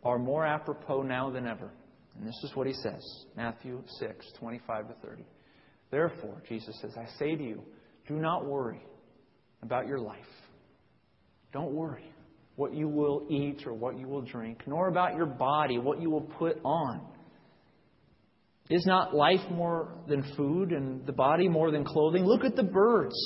are 0.04 0.18
more 0.18 0.44
apropos 0.44 1.02
now 1.02 1.30
than 1.30 1.46
ever. 1.46 1.70
And 2.16 2.26
this 2.26 2.38
is 2.44 2.54
what 2.54 2.66
he 2.66 2.74
says, 2.74 3.02
Matthew 3.36 3.82
6:25 4.02 4.88
to 4.88 4.94
30. 5.06 5.24
Therefore, 5.90 6.42
Jesus 6.48 6.78
says, 6.80 6.92
I 6.96 7.06
say 7.18 7.34
to 7.34 7.42
you, 7.42 7.62
do 8.06 8.14
not 8.14 8.46
worry 8.46 8.80
about 9.62 9.86
your 9.86 9.98
life. 9.98 10.18
Don't 11.52 11.72
worry 11.72 12.12
what 12.56 12.74
you 12.74 12.88
will 12.88 13.26
eat 13.30 13.66
or 13.66 13.72
what 13.72 13.98
you 13.98 14.06
will 14.06 14.22
drink, 14.22 14.62
nor 14.66 14.88
about 14.88 15.16
your 15.16 15.26
body, 15.26 15.78
what 15.78 16.00
you 16.00 16.10
will 16.10 16.20
put 16.38 16.60
on. 16.62 17.00
Is 18.70 18.86
not 18.86 19.14
life 19.14 19.50
more 19.50 19.98
than 20.06 20.22
food 20.36 20.70
and 20.70 21.04
the 21.04 21.12
body 21.12 21.48
more 21.48 21.72
than 21.72 21.84
clothing? 21.84 22.24
Look 22.24 22.44
at 22.44 22.54
the 22.54 22.62
birds. 22.62 23.16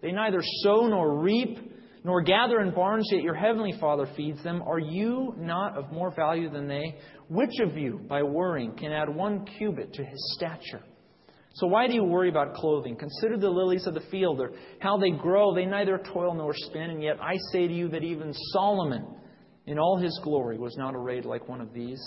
They 0.00 0.12
neither 0.12 0.40
sow 0.62 0.86
nor 0.86 1.20
reap 1.20 1.58
nor 2.04 2.22
gather 2.22 2.60
in 2.60 2.72
barns, 2.72 3.08
yet 3.10 3.22
your 3.22 3.34
heavenly 3.34 3.74
Father 3.80 4.06
feeds 4.16 4.42
them. 4.44 4.62
Are 4.62 4.78
you 4.78 5.34
not 5.36 5.76
of 5.76 5.90
more 5.90 6.14
value 6.14 6.50
than 6.50 6.68
they? 6.68 6.98
Which 7.28 7.58
of 7.60 7.76
you, 7.76 8.02
by 8.08 8.22
worrying, 8.22 8.76
can 8.76 8.92
add 8.92 9.08
one 9.08 9.46
cubit 9.58 9.94
to 9.94 10.04
his 10.04 10.34
stature? 10.36 10.82
So 11.54 11.66
why 11.66 11.86
do 11.86 11.94
you 11.94 12.04
worry 12.04 12.28
about 12.28 12.54
clothing? 12.54 12.96
Consider 12.96 13.38
the 13.38 13.48
lilies 13.48 13.86
of 13.86 13.94
the 13.94 14.02
field, 14.10 14.40
or 14.40 14.52
how 14.80 14.98
they 14.98 15.10
grow. 15.10 15.54
They 15.54 15.64
neither 15.64 15.98
toil 16.12 16.34
nor 16.34 16.52
spin, 16.54 16.90
and 16.90 17.02
yet 17.02 17.16
I 17.22 17.36
say 17.52 17.66
to 17.66 17.72
you 17.72 17.88
that 17.88 18.04
even 18.04 18.34
Solomon, 18.52 19.06
in 19.66 19.78
all 19.78 19.98
his 19.98 20.20
glory, 20.22 20.58
was 20.58 20.76
not 20.76 20.94
arrayed 20.94 21.24
like 21.24 21.48
one 21.48 21.60
of 21.60 21.72
these. 21.72 22.00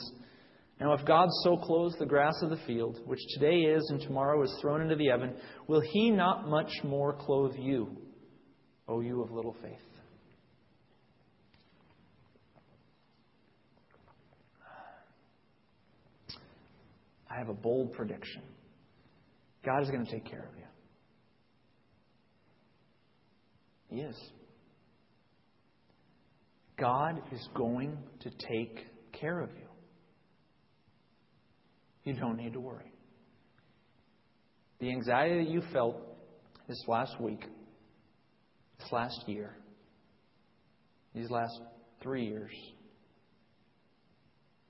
Now, 0.80 0.94
if 0.94 1.04
God 1.06 1.28
so 1.44 1.58
clothes 1.58 1.96
the 1.98 2.06
grass 2.06 2.36
of 2.44 2.52
the 2.52 2.60
field, 2.68 3.00
which 3.06 3.20
today 3.34 3.62
is 3.62 3.88
and 3.90 4.00
tomorrow 4.00 4.44
is 4.44 4.56
thrown 4.62 4.82
into 4.82 4.96
the 4.96 5.10
oven, 5.12 5.36
will 5.68 5.82
He 5.82 6.12
not 6.12 6.48
much 6.48 6.72
more 6.84 7.14
clothe 7.14 7.56
you, 7.58 7.98
O 8.88 9.02
you 9.02 9.24
of 9.24 9.32
little 9.32 9.56
faith? 9.62 9.80
I 17.30 17.38
have 17.40 17.50
a 17.50 17.54
bold 17.54 17.94
prediction 17.94 18.42
God 19.68 19.84
is 19.84 19.90
going 19.90 20.06
to 20.06 20.12
take 20.12 20.26
care 20.26 20.48
of 20.50 20.58
you. 20.58 20.64
He 23.90 24.02
is. 24.02 24.16
God 26.80 27.22
is 27.34 27.50
going 27.54 27.98
to 28.22 28.30
take 28.30 28.86
care 29.12 29.42
of 29.42 29.50
you. 29.50 29.67
You 32.08 32.14
don't 32.14 32.38
need 32.38 32.54
to 32.54 32.62
worry. 32.62 32.90
The 34.80 34.90
anxiety 34.92 35.44
that 35.44 35.52
you 35.52 35.62
felt 35.74 35.98
this 36.66 36.82
last 36.88 37.20
week, 37.20 37.42
this 38.80 38.90
last 38.94 39.28
year, 39.28 39.58
these 41.14 41.30
last 41.30 41.60
three 42.02 42.26
years, 42.26 42.54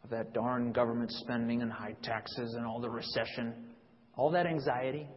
of 0.03 0.09
that 0.09 0.33
darn 0.33 0.71
government 0.71 1.11
spending 1.11 1.61
and 1.61 1.71
high 1.71 1.95
taxes 2.01 2.55
and 2.55 2.65
all 2.65 2.81
the 2.81 2.89
recession, 2.89 3.53
all 4.15 4.31
that 4.31 4.47
anxiety, 4.47 5.07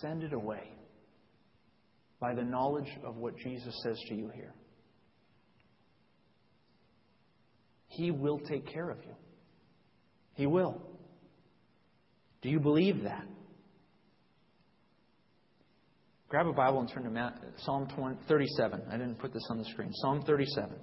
send 0.00 0.22
it 0.22 0.32
away 0.32 0.72
by 2.18 2.34
the 2.34 2.44
knowledge 2.44 2.88
of 3.04 3.16
what 3.16 3.36
Jesus 3.36 3.78
says 3.82 4.00
to 4.08 4.14
you 4.14 4.30
here. 4.34 4.54
He 7.88 8.10
will 8.10 8.38
take 8.38 8.66
care 8.66 8.88
of 8.88 8.96
you. 9.04 9.14
He 10.40 10.46
will. 10.46 10.80
Do 12.40 12.48
you 12.48 12.60
believe 12.60 13.02
that? 13.02 13.26
Grab 16.30 16.46
a 16.46 16.52
Bible 16.54 16.80
and 16.80 16.90
turn 16.90 17.02
to 17.02 17.34
Psalm 17.58 17.86
37. 18.26 18.80
I 18.88 18.92
didn't 18.92 19.18
put 19.18 19.34
this 19.34 19.46
on 19.50 19.58
the 19.58 19.66
screen. 19.66 19.90
Psalm 19.92 20.22
37. 20.22 20.76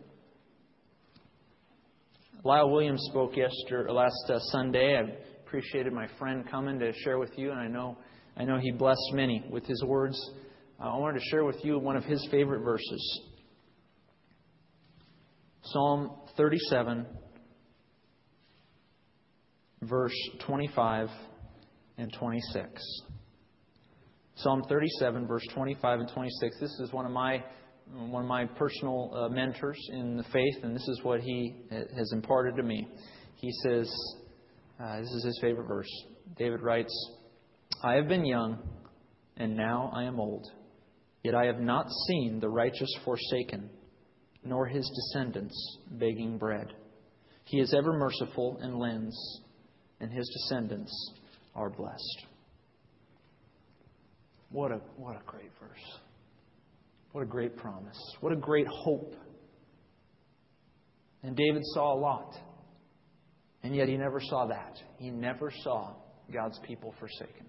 Lyle 2.43 2.69
Williams 2.69 3.03
spoke 3.09 3.35
yesterday, 3.35 3.91
last 3.91 4.29
uh, 4.29 4.37
Sunday. 4.51 4.95
I 4.95 5.01
appreciated 5.43 5.91
my 5.91 6.07
friend 6.19 6.47
coming 6.51 6.77
to 6.77 6.93
share 7.03 7.17
with 7.17 7.31
you, 7.35 7.49
and 7.49 7.59
I 7.59 7.67
know, 7.67 7.97
I 8.37 8.43
know 8.43 8.59
he 8.59 8.71
blessed 8.71 9.11
many 9.13 9.43
with 9.49 9.65
his 9.65 9.83
words. 9.87 10.19
Uh, 10.79 10.83
I 10.83 10.97
wanted 10.99 11.17
to 11.17 11.25
share 11.31 11.45
with 11.45 11.65
you 11.65 11.79
one 11.79 11.97
of 11.97 12.03
his 12.03 12.23
favorite 12.29 12.61
verses. 12.61 13.21
Psalm 15.63 16.11
37, 16.37 17.07
verse 19.81 20.15
25 20.45 21.09
and 21.97 22.11
26. 22.13 22.83
Psalm 24.35 24.63
37, 24.69 25.27
verse 25.27 25.45
25 25.53 25.99
and 26.01 26.09
26. 26.09 26.59
This 26.59 26.79
is 26.79 26.93
one 26.93 27.05
of 27.05 27.11
my 27.11 27.43
one 27.93 28.23
of 28.23 28.27
my 28.27 28.45
personal 28.45 29.11
uh, 29.15 29.29
mentors 29.29 29.79
in 29.93 30.17
the 30.17 30.23
faith, 30.23 30.55
and 30.61 30.75
this 30.75 30.87
is 30.89 30.99
what 31.03 31.21
he 31.21 31.55
has 31.71 32.11
imparted 32.11 32.57
to 32.57 32.63
me. 32.63 32.85
He 33.35 33.49
says, 33.63 33.89
uh, 34.79 34.99
this 34.99 35.09
is 35.09 35.23
his 35.23 35.39
favorite 35.41 35.67
verse. 35.67 35.89
David 36.37 36.61
writes, 36.61 36.93
I 37.81 37.93
have 37.93 38.09
been 38.09 38.25
young, 38.25 38.59
and 39.37 39.55
now 39.55 39.89
I 39.95 40.03
am 40.03 40.19
old, 40.19 40.45
yet 41.23 41.33
I 41.33 41.45
have 41.45 41.61
not 41.61 41.87
seen 42.07 42.39
the 42.39 42.49
righteous 42.49 42.93
forsaken, 43.05 43.69
nor 44.43 44.65
his 44.65 44.89
descendants 44.93 45.55
begging 45.91 46.37
bread. 46.37 46.73
He 47.45 47.59
is 47.59 47.73
ever 47.73 47.93
merciful 47.93 48.59
and 48.61 48.77
lends 48.77 49.15
and 49.99 50.11
his 50.11 50.27
descendants 50.29 50.91
are 51.55 51.69
blessed. 51.69 52.25
What 54.49 54.71
a, 54.71 54.79
what 54.95 55.15
a 55.15 55.21
great 55.25 55.51
verse. 55.59 55.99
What 57.11 57.21
a 57.21 57.25
great 57.25 57.57
promise. 57.57 57.97
What 58.21 58.31
a 58.31 58.35
great 58.35 58.67
hope. 58.67 59.15
And 61.23 61.35
David 61.35 61.63
saw 61.73 61.93
a 61.93 61.99
lot. 61.99 62.35
And 63.63 63.75
yet 63.75 63.87
he 63.87 63.97
never 63.97 64.21
saw 64.21 64.47
that. 64.47 64.77
He 64.97 65.09
never 65.09 65.51
saw 65.63 65.95
God's 66.31 66.59
people 66.65 66.93
forsaken. 66.99 67.45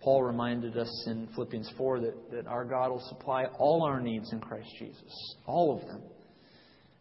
Paul 0.00 0.22
reminded 0.24 0.78
us 0.78 1.06
in 1.08 1.28
Philippians 1.34 1.70
4 1.76 2.00
that, 2.00 2.30
that 2.32 2.46
our 2.46 2.64
God 2.64 2.90
will 2.90 3.06
supply 3.08 3.44
all 3.58 3.84
our 3.84 4.00
needs 4.00 4.32
in 4.32 4.40
Christ 4.40 4.70
Jesus. 4.78 5.36
All 5.46 5.76
of 5.76 5.86
them. 5.86 6.02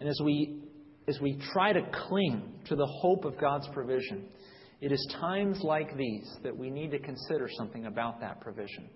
And 0.02 0.10
as 0.10 0.20
we 0.24 0.64
as 1.10 1.20
we 1.20 1.38
try 1.52 1.74
to 1.74 1.82
cling 2.08 2.44
to 2.68 2.76
the 2.76 2.86
hope 2.86 3.26
of 3.26 3.38
God's 3.40 3.68
provision, 3.74 4.26
it 4.80 4.92
is 4.92 5.16
times 5.20 5.60
like 5.64 5.98
these 5.98 6.30
that 6.44 6.56
we 6.56 6.70
need 6.70 6.92
to 6.92 7.00
consider 7.00 7.50
something 7.58 7.88
about 7.88 8.22
that 8.22 8.40
provision. 8.40 8.88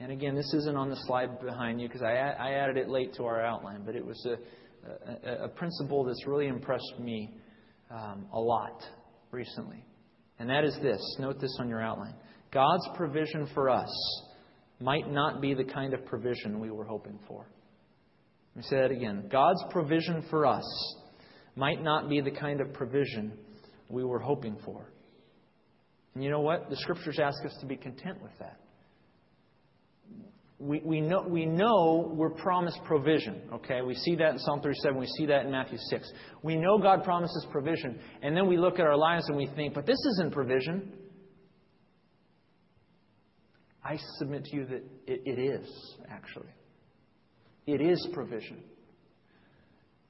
And 0.00 0.12
again, 0.12 0.34
this 0.34 0.52
isn't 0.52 0.76
on 0.76 0.90
the 0.90 0.96
slide 1.06 1.40
behind 1.40 1.80
you 1.80 1.88
because 1.88 2.02
I, 2.02 2.12
I 2.12 2.50
added 2.54 2.76
it 2.76 2.88
late 2.88 3.14
to 3.14 3.24
our 3.24 3.40
outline, 3.40 3.82
but 3.86 3.94
it 3.94 4.04
was 4.04 4.26
a, 4.26 5.30
a, 5.30 5.44
a 5.44 5.48
principle 5.48 6.04
that's 6.04 6.26
really 6.26 6.48
impressed 6.48 6.98
me 7.00 7.30
um, 7.90 8.26
a 8.32 8.38
lot 8.38 8.82
recently. 9.30 9.84
And 10.38 10.50
that 10.50 10.64
is 10.64 10.76
this 10.82 11.00
note 11.18 11.40
this 11.40 11.56
on 11.60 11.68
your 11.68 11.80
outline 11.80 12.14
God's 12.52 12.86
provision 12.94 13.48
for 13.54 13.70
us 13.70 13.90
might 14.80 15.10
not 15.10 15.40
be 15.40 15.54
the 15.54 15.64
kind 15.64 15.94
of 15.94 16.04
provision 16.04 16.60
we 16.60 16.70
were 16.70 16.84
hoping 16.84 17.18
for. 17.26 17.46
Let 18.54 18.64
me 18.64 18.68
say 18.68 18.76
that 18.76 18.90
again. 18.90 19.28
God's 19.30 19.62
provision 19.70 20.24
for 20.28 20.44
us 20.44 20.64
might 21.56 21.82
not 21.82 22.08
be 22.08 22.20
the 22.20 22.30
kind 22.30 22.60
of 22.60 22.72
provision 22.72 23.32
we 23.88 24.04
were 24.04 24.18
hoping 24.18 24.56
for. 24.64 24.86
And 26.14 26.22
you 26.22 26.30
know 26.30 26.40
what? 26.40 26.70
The 26.70 26.76
scriptures 26.76 27.18
ask 27.22 27.44
us 27.44 27.56
to 27.60 27.66
be 27.66 27.76
content 27.76 28.22
with 28.22 28.32
that. 28.38 28.60
We, 30.58 30.80
we, 30.82 31.02
know, 31.02 31.22
we 31.28 31.44
know 31.44 32.10
we're 32.14 32.30
promised 32.30 32.78
provision, 32.84 33.42
okay? 33.52 33.82
We 33.82 33.94
see 33.94 34.16
that 34.16 34.32
in 34.32 34.38
Psalm 34.38 34.62
37. 34.62 34.98
We 34.98 35.06
see 35.18 35.26
that 35.26 35.44
in 35.44 35.50
Matthew 35.50 35.76
6. 35.90 36.10
We 36.42 36.56
know 36.56 36.78
God 36.78 37.04
promises 37.04 37.46
provision. 37.50 37.98
And 38.22 38.34
then 38.34 38.46
we 38.46 38.56
look 38.56 38.78
at 38.78 38.86
our 38.86 38.96
lives 38.96 39.28
and 39.28 39.36
we 39.36 39.50
think, 39.54 39.74
but 39.74 39.84
this 39.84 39.98
isn't 40.14 40.32
provision. 40.32 40.92
I 43.84 43.98
submit 44.18 44.46
to 44.46 44.56
you 44.56 44.64
that 44.64 44.82
it, 45.06 45.22
it 45.26 45.38
is, 45.38 45.68
actually. 46.10 46.48
It 47.66 47.82
is 47.82 48.08
provision. 48.14 48.62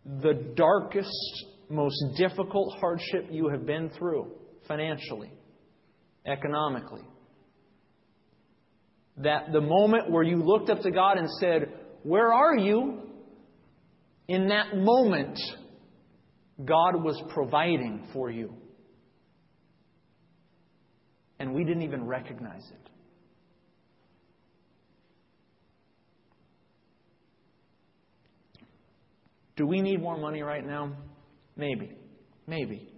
The 0.07 0.53
darkest, 0.55 1.45
most 1.69 1.97
difficult 2.16 2.79
hardship 2.79 3.27
you 3.31 3.49
have 3.49 3.66
been 3.66 3.90
through 3.90 4.31
financially, 4.69 5.33
economically. 6.25 7.03
That 9.19 9.53
the 9.53 9.61
moment 9.61 10.11
where 10.11 10.23
you 10.23 10.42
looked 10.42 10.71
up 10.71 10.81
to 10.83 10.90
God 10.90 11.19
and 11.19 11.29
said, 11.40 11.73
Where 12.03 12.33
are 12.33 12.57
you? 12.57 13.03
In 14.29 14.49
that 14.49 14.77
moment, 14.77 15.38
God 16.64 17.03
was 17.03 17.21
providing 17.31 18.07
for 18.12 18.31
you. 18.31 18.55
And 21.38 21.53
we 21.53 21.64
didn't 21.64 21.83
even 21.83 22.07
recognize 22.07 22.64
it. 22.71 22.90
Do 29.57 29.66
we 29.66 29.81
need 29.81 30.01
more 30.01 30.19
money 30.19 30.42
right 30.42 30.64
now? 30.66 30.92
Maybe. 31.57 31.92
Maybe. 32.47 32.92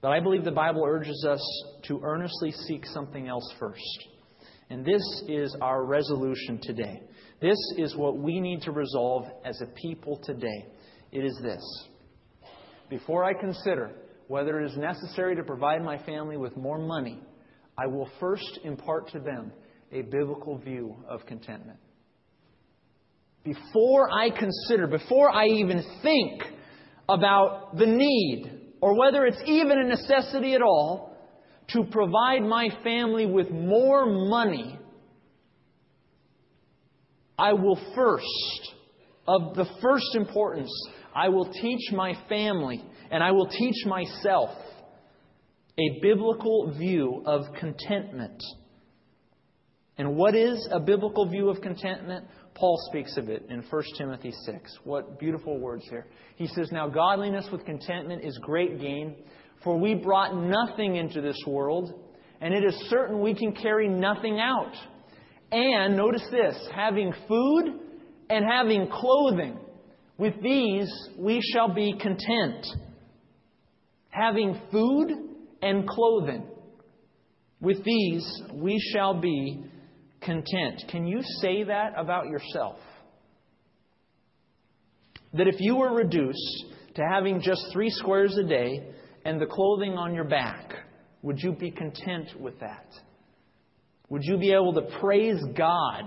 But 0.00 0.10
I 0.12 0.20
believe 0.20 0.44
the 0.44 0.50
Bible 0.50 0.82
urges 0.84 1.24
us 1.28 1.64
to 1.84 2.00
earnestly 2.02 2.50
seek 2.66 2.84
something 2.86 3.28
else 3.28 3.48
first. 3.60 4.08
And 4.70 4.84
this 4.84 5.02
is 5.28 5.54
our 5.60 5.84
resolution 5.84 6.58
today. 6.62 7.02
This 7.40 7.58
is 7.76 7.94
what 7.94 8.18
we 8.18 8.40
need 8.40 8.62
to 8.62 8.72
resolve 8.72 9.26
as 9.44 9.60
a 9.60 9.66
people 9.66 10.20
today. 10.24 10.66
It 11.12 11.24
is 11.24 11.38
this. 11.42 11.62
Before 12.88 13.22
I 13.22 13.34
consider 13.34 13.92
whether 14.28 14.60
it 14.60 14.70
is 14.70 14.76
necessary 14.76 15.36
to 15.36 15.42
provide 15.42 15.82
my 15.82 15.98
family 16.04 16.36
with 16.36 16.56
more 16.56 16.78
money, 16.78 17.20
I 17.76 17.86
will 17.86 18.08
first 18.18 18.60
impart 18.64 19.10
to 19.10 19.20
them 19.20 19.52
a 19.92 20.02
biblical 20.02 20.56
view 20.58 20.96
of 21.08 21.26
contentment. 21.26 21.78
Before 23.44 24.08
I 24.10 24.30
consider, 24.30 24.86
before 24.86 25.30
I 25.30 25.46
even 25.46 25.84
think 26.02 26.42
about 27.08 27.76
the 27.76 27.86
need 27.86 28.60
or 28.80 28.98
whether 28.98 29.26
it's 29.26 29.42
even 29.46 29.78
a 29.78 29.84
necessity 29.84 30.54
at 30.54 30.62
all, 30.62 31.16
to 31.68 31.84
provide 31.84 32.42
my 32.42 32.68
family 32.82 33.26
with 33.26 33.50
more 33.50 34.06
money, 34.06 34.78
I 37.38 37.52
will 37.54 37.78
first, 37.94 38.74
of 39.26 39.54
the 39.54 39.66
first 39.80 40.14
importance, 40.14 40.70
I 41.14 41.28
will 41.28 41.50
teach 41.52 41.92
my 41.92 42.14
family 42.28 42.84
and 43.10 43.22
I 43.22 43.32
will 43.32 43.48
teach 43.48 43.86
myself 43.86 44.50
a 45.78 46.00
biblical 46.00 46.74
view 46.76 47.22
of 47.24 47.42
contentment. 47.58 48.42
And 49.96 50.16
what 50.16 50.34
is 50.34 50.68
a 50.70 50.80
biblical 50.80 51.28
view 51.28 51.48
of 51.48 51.60
contentment? 51.60 52.26
Paul 52.54 52.78
speaks 52.90 53.16
of 53.16 53.28
it 53.28 53.46
in 53.48 53.62
1 53.62 53.82
Timothy 53.96 54.32
6. 54.44 54.78
What 54.84 55.18
beautiful 55.18 55.58
words 55.58 55.84
here. 55.88 56.06
He 56.36 56.46
says, 56.48 56.70
Now 56.70 56.88
godliness 56.88 57.48
with 57.50 57.64
contentment 57.64 58.24
is 58.24 58.38
great 58.42 58.80
gain, 58.80 59.16
for 59.64 59.78
we 59.78 59.94
brought 59.94 60.36
nothing 60.36 60.96
into 60.96 61.20
this 61.20 61.38
world, 61.46 61.92
and 62.40 62.52
it 62.52 62.64
is 62.64 62.74
certain 62.88 63.20
we 63.20 63.34
can 63.34 63.52
carry 63.52 63.88
nothing 63.88 64.38
out. 64.38 64.74
And 65.50 65.96
notice 65.96 66.24
this 66.30 66.56
having 66.74 67.12
food 67.28 67.80
and 68.28 68.44
having 68.44 68.88
clothing, 68.88 69.58
with 70.18 70.34
these 70.42 70.90
we 71.18 71.40
shall 71.52 71.72
be 71.72 71.94
content. 71.98 72.66
Having 74.08 74.60
food 74.70 75.10
and 75.62 75.88
clothing, 75.88 76.46
with 77.60 77.82
these 77.84 78.42
we 78.52 78.78
shall 78.92 79.20
be 79.20 79.64
content. 80.22 80.84
Can 80.88 81.06
you 81.06 81.20
say 81.40 81.64
that 81.64 81.92
about 81.96 82.26
yourself? 82.26 82.78
That 85.34 85.48
if 85.48 85.56
you 85.58 85.76
were 85.76 85.94
reduced 85.94 86.64
to 86.94 87.02
having 87.10 87.40
just 87.40 87.66
three 87.72 87.90
squares 87.90 88.36
a 88.36 88.46
day 88.46 88.92
and 89.24 89.40
the 89.40 89.46
clothing 89.46 89.92
on 89.94 90.14
your 90.14 90.24
back, 90.24 90.74
would 91.22 91.38
you 91.38 91.52
be 91.52 91.70
content 91.70 92.28
with 92.38 92.58
that? 92.60 92.86
Would 94.08 94.22
you 94.24 94.36
be 94.36 94.52
able 94.52 94.74
to 94.74 94.82
praise 95.00 95.40
God 95.56 96.04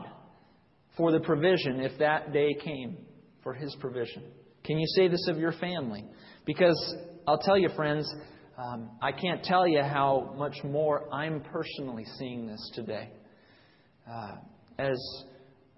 for 0.96 1.12
the 1.12 1.20
provision 1.20 1.80
if 1.80 1.98
that 2.00 2.34
day 2.34 2.54
came 2.64 2.98
for 3.42 3.54
His 3.54 3.76
provision? 3.80 4.24
Can 4.64 4.78
you 4.78 4.86
say 4.96 5.08
this 5.08 5.28
of 5.28 5.38
your 5.38 5.54
family? 5.54 6.06
Because 6.46 6.96
I'll 7.28 7.40
tell 7.40 7.58
you, 7.58 7.70
friends, 7.76 8.08
um, 8.58 8.92
I 9.02 9.12
can't 9.12 9.44
tell 9.44 9.68
you 9.68 9.82
how 9.82 10.34
much 10.38 10.56
more 10.64 11.12
I'm 11.14 11.42
personally 11.42 12.06
seeing 12.18 12.48
this 12.48 12.72
today. 12.76 13.10
Uh, 14.08 14.36
as 14.78 15.24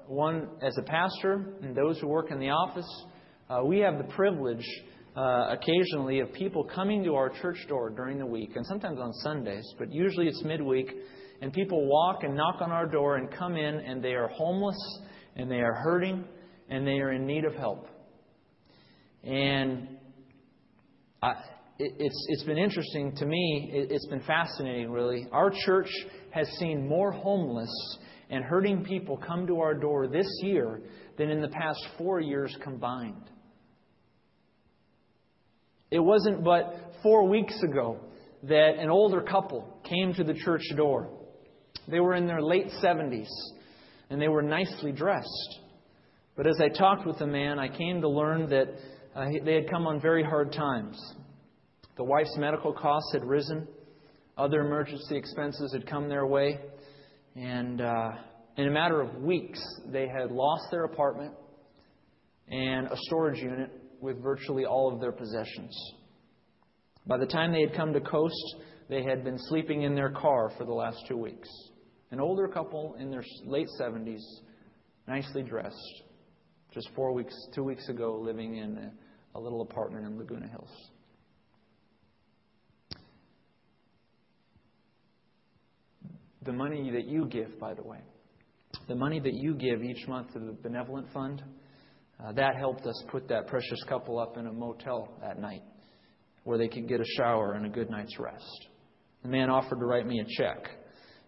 one, 0.05 0.49
as 0.61 0.77
a 0.77 0.81
pastor 0.81 1.55
and 1.61 1.73
those 1.73 1.97
who 1.99 2.07
work 2.07 2.29
in 2.29 2.39
the 2.39 2.49
office, 2.49 3.05
uh, 3.49 3.61
we 3.63 3.79
have 3.79 3.97
the 3.97 4.03
privilege 4.15 4.65
uh, 5.15 5.55
occasionally 5.55 6.19
of 6.19 6.33
people 6.33 6.65
coming 6.65 7.05
to 7.05 7.15
our 7.15 7.29
church 7.29 7.57
door 7.69 7.89
during 7.89 8.19
the 8.19 8.25
week, 8.25 8.51
and 8.55 8.65
sometimes 8.65 8.99
on 8.99 9.13
Sundays, 9.23 9.65
but 9.79 9.93
usually 9.93 10.27
it's 10.27 10.43
midweek, 10.43 10.91
and 11.41 11.53
people 11.53 11.87
walk 11.87 12.23
and 12.23 12.35
knock 12.35 12.55
on 12.59 12.69
our 12.69 12.85
door 12.85 13.15
and 13.15 13.31
come 13.31 13.55
in, 13.55 13.75
and 13.75 14.03
they 14.03 14.13
are 14.13 14.27
homeless, 14.27 14.99
and 15.37 15.49
they 15.49 15.61
are 15.61 15.75
hurting, 15.75 16.25
and 16.69 16.85
they 16.85 16.99
are 16.99 17.13
in 17.13 17.25
need 17.25 17.45
of 17.45 17.53
help. 17.53 17.87
And 19.23 19.87
I, 21.21 21.31
it, 21.79 21.93
it's, 21.97 22.25
it's 22.29 22.43
been 22.43 22.57
interesting 22.57 23.15
to 23.15 23.25
me, 23.25 23.71
it, 23.73 23.89
it's 23.89 24.07
been 24.07 24.23
fascinating, 24.23 24.91
really. 24.91 25.27
Our 25.31 25.49
church 25.65 25.89
has 26.31 26.47
seen 26.59 26.89
more 26.89 27.13
homeless 27.13 27.71
and 28.29 28.43
hurting 28.43 28.83
people 28.83 29.17
come 29.17 29.47
to 29.47 29.59
our 29.59 29.73
door 29.73 30.07
this 30.07 30.27
year 30.41 30.81
than 31.17 31.29
in 31.29 31.41
the 31.41 31.47
past 31.47 31.79
four 31.97 32.19
years 32.19 32.55
combined. 32.61 33.29
It 35.89 35.99
wasn't 35.99 36.43
but 36.43 36.93
four 37.01 37.27
weeks 37.27 37.55
ago 37.63 37.99
that 38.43 38.75
an 38.77 38.89
older 38.89 39.21
couple 39.21 39.79
came 39.83 40.13
to 40.15 40.23
the 40.23 40.33
church 40.33 40.63
door. 40.75 41.09
They 41.87 41.99
were 41.99 42.15
in 42.15 42.27
their 42.27 42.41
late 42.41 42.67
70s 42.83 43.29
and 44.09 44.21
they 44.21 44.27
were 44.27 44.41
nicely 44.41 44.91
dressed. 44.91 45.59
But 46.35 46.47
as 46.47 46.59
I 46.61 46.69
talked 46.69 47.05
with 47.07 47.19
the 47.19 47.27
man, 47.27 47.59
I 47.59 47.67
came 47.67 48.01
to 48.01 48.09
learn 48.09 48.49
that 48.49 48.67
uh, 49.15 49.25
they 49.43 49.55
had 49.55 49.69
come 49.69 49.87
on 49.87 49.99
very 49.99 50.23
hard 50.23 50.51
times. 50.51 50.97
The 51.95 52.03
wife's 52.03 52.35
medical 52.37 52.73
costs 52.73 53.11
had 53.13 53.25
risen, 53.25 53.67
other 54.37 54.61
emergency 54.61 55.17
expenses 55.17 55.73
had 55.73 55.87
come 55.87 56.09
their 56.09 56.27
way. 56.27 56.59
And 57.37 57.81
uh, 57.81 58.09
in 58.57 58.67
a 58.67 58.71
matter 58.71 58.99
of 58.99 59.21
weeks, 59.21 59.59
they 59.91 60.07
had 60.07 60.31
lost 60.31 60.71
their 60.71 60.85
apartment 60.85 61.33
and 62.47 62.87
a 62.87 62.97
storage 63.03 63.37
unit 63.37 63.69
with 64.01 64.23
virtually 64.23 64.65
all 64.65 64.91
of 64.91 64.99
their 64.99 65.11
possessions. 65.11 65.75
By 67.05 67.17
the 67.17 67.27
time 67.27 67.51
they 67.51 67.61
had 67.61 67.75
come 67.75 67.93
to 67.93 68.01
Coast, 68.01 68.55
they 68.89 69.03
had 69.03 69.23
been 69.23 69.37
sleeping 69.37 69.83
in 69.83 69.93
their 69.93 70.09
car 70.09 70.51
for 70.57 70.65
the 70.65 70.73
last 70.73 70.97
two 71.07 71.17
weeks. 71.17 71.47
An 72.09 72.19
older 72.19 72.47
couple 72.47 72.95
in 72.99 73.11
their 73.11 73.23
late 73.45 73.67
70s, 73.79 74.21
nicely 75.07 75.43
dressed, 75.43 76.01
just 76.73 76.89
four 76.95 77.13
weeks, 77.13 77.35
two 77.53 77.63
weeks 77.63 77.87
ago, 77.87 78.19
living 78.19 78.57
in 78.57 78.77
a, 78.77 79.37
a 79.37 79.39
little 79.39 79.61
apartment 79.61 80.07
in 80.07 80.17
Laguna 80.17 80.47
Hills. 80.47 80.89
The 86.47 86.53
money 86.53 86.89
that 86.89 87.05
you 87.05 87.27
give, 87.27 87.59
by 87.59 87.75
the 87.75 87.83
way, 87.83 87.99
the 88.87 88.95
money 88.95 89.19
that 89.19 89.33
you 89.33 89.53
give 89.53 89.83
each 89.83 90.07
month 90.07 90.33
to 90.33 90.39
the 90.39 90.53
benevolent 90.63 91.07
fund, 91.13 91.43
uh, 92.19 92.31
that 92.31 92.55
helped 92.55 92.87
us 92.87 93.03
put 93.11 93.27
that 93.27 93.45
precious 93.45 93.79
couple 93.87 94.17
up 94.17 94.37
in 94.37 94.47
a 94.47 94.51
motel 94.51 95.07
that 95.21 95.39
night. 95.39 95.61
where 96.47 96.57
they 96.57 96.69
could 96.69 96.87
get 96.87 97.01
a 97.01 97.05
shower 97.17 97.53
and 97.55 97.65
a 97.65 97.69
good 97.69 97.89
night's 97.89 98.17
rest. 98.17 98.67
The 99.21 99.27
man 99.27 99.49
offered 99.49 99.79
to 99.79 99.85
write 99.85 100.07
me 100.07 100.21
a 100.21 100.25
check. 100.41 100.69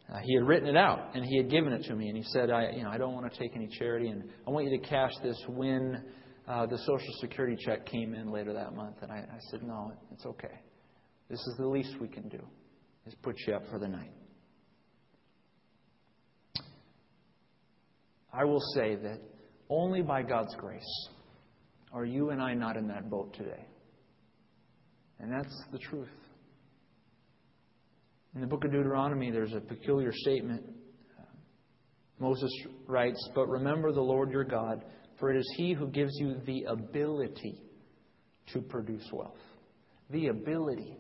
Uh, 0.10 0.18
he 0.24 0.34
had 0.36 0.48
written 0.48 0.70
it 0.70 0.78
out 0.78 1.14
and 1.14 1.26
he 1.26 1.36
had 1.36 1.50
given 1.52 1.74
it 1.74 1.84
to 1.84 1.94
me, 1.94 2.08
and 2.08 2.16
he 2.16 2.24
said, 2.24 2.50
"I, 2.50 2.70
you 2.72 2.84
know, 2.84 2.90
I 2.90 2.98
don't 2.98 3.14
want 3.14 3.30
to 3.30 3.38
take 3.38 3.54
any 3.54 3.68
charity, 3.68 4.08
and 4.08 4.24
I 4.48 4.50
want 4.50 4.66
you 4.66 4.80
to 4.80 4.88
cash 4.88 5.12
this 5.22 5.38
when 5.50 6.06
uh, 6.48 6.66
the 6.68 6.78
Social 6.78 7.14
Security 7.20 7.58
check 7.60 7.86
came 7.86 8.14
in 8.14 8.32
later 8.32 8.54
that 8.54 8.74
month." 8.74 8.96
And 9.02 9.12
I, 9.12 9.18
I 9.18 9.40
said, 9.52 9.62
"No, 9.62 9.92
it's 10.14 10.26
okay. 10.26 10.62
This 11.30 11.40
is 11.40 11.56
the 11.60 11.68
least 11.68 12.00
we 12.00 12.08
can 12.08 12.30
do, 12.30 12.40
is 13.06 13.14
put 13.22 13.36
you 13.46 13.56
up 13.56 13.64
for 13.70 13.78
the 13.78 13.90
night." 13.90 14.14
I 18.34 18.46
will 18.46 18.62
say 18.76 18.96
that 18.96 19.20
only 19.70 20.02
by 20.02 20.24
God's 20.24 20.56
grace 20.56 21.10
are 21.92 22.06
you 22.06 22.30
and 22.30 22.42
I 22.42 22.54
not 22.54 22.78
in 22.78 22.88
that 22.88 23.10
boat 23.10 23.34
today. 23.34 23.66
And 25.20 25.32
that's 25.32 25.64
the 25.72 25.80
truth. 25.80 26.08
In 28.36 28.42
the 28.42 28.48
book 28.48 28.64
of 28.64 28.72
Deuteronomy, 28.72 29.32
there's 29.32 29.54
a 29.54 29.60
peculiar 29.60 30.12
statement. 30.14 30.64
Moses 32.20 32.52
writes, 32.86 33.30
But 33.34 33.48
remember 33.48 33.92
the 33.92 34.02
Lord 34.02 34.32
your 34.32 34.44
God, 34.44 34.84
for 35.20 35.32
it 35.32 35.38
is 35.38 35.54
He 35.58 35.74
who 35.74 35.88
gives 35.88 36.12
you 36.16 36.36
the 36.46 36.66
ability 36.66 37.64
to 38.54 38.62
produce 38.62 39.08
wealth. 39.12 39.40
The 40.10 40.28
ability. 40.28 40.98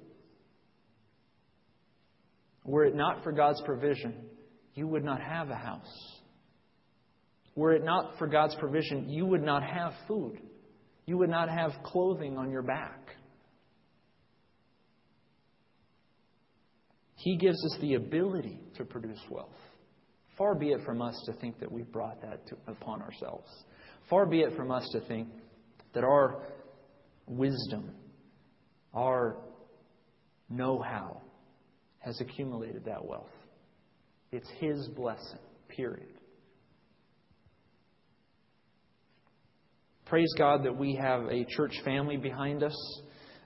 Were 2.64 2.86
it 2.86 2.96
not 2.96 3.24
for 3.24 3.32
God's 3.32 3.62
provision, 3.62 4.14
you 4.76 4.88
would 4.88 5.04
not 5.04 5.22
have 5.22 5.50
a 5.50 5.56
house. 5.56 6.19
Were 7.60 7.74
it 7.74 7.84
not 7.84 8.18
for 8.18 8.26
God's 8.26 8.56
provision, 8.56 9.10
you 9.10 9.26
would 9.26 9.44
not 9.44 9.64
have 9.64 9.92
food. 10.08 10.40
You 11.06 11.18
would 11.18 11.30
not 11.30 11.50
have 11.50 11.74
clothing 11.84 12.38
on 12.38 12.52
your 12.52 12.62
back. 12.62 13.10
He 17.16 17.36
gives 17.36 17.58
us 17.66 17.78
the 17.82 17.96
ability 17.96 18.62
to 18.78 18.86
produce 18.86 19.20
wealth. 19.30 19.50
Far 20.38 20.56
be 20.56 20.70
it 20.70 20.86
from 20.86 21.02
us 21.02 21.22
to 21.26 21.34
think 21.34 21.60
that 21.60 21.70
we've 21.70 21.92
brought 21.92 22.22
that 22.22 22.48
to, 22.48 22.56
upon 22.66 23.02
ourselves. 23.02 23.50
Far 24.10 24.26
be 24.26 24.40
it 24.40 24.56
from 24.56 24.72
us 24.72 24.88
to 24.94 25.02
think 25.02 25.28
that 25.94 26.06
our 26.06 26.42
wisdom, 27.28 27.92
our 28.94 29.36
know 30.50 30.82
how, 30.82 31.20
has 31.98 32.22
accumulated 32.22 32.86
that 32.86 33.04
wealth. 33.04 33.28
It's 34.32 34.48
His 34.62 34.88
blessing, 34.96 35.40
period. 35.68 36.19
Praise 40.10 40.34
God 40.40 40.64
that 40.64 40.76
we 40.76 40.96
have 40.96 41.26
a 41.26 41.46
church 41.46 41.74
family 41.86 42.18
behind 42.18 42.64
us. 42.64 42.76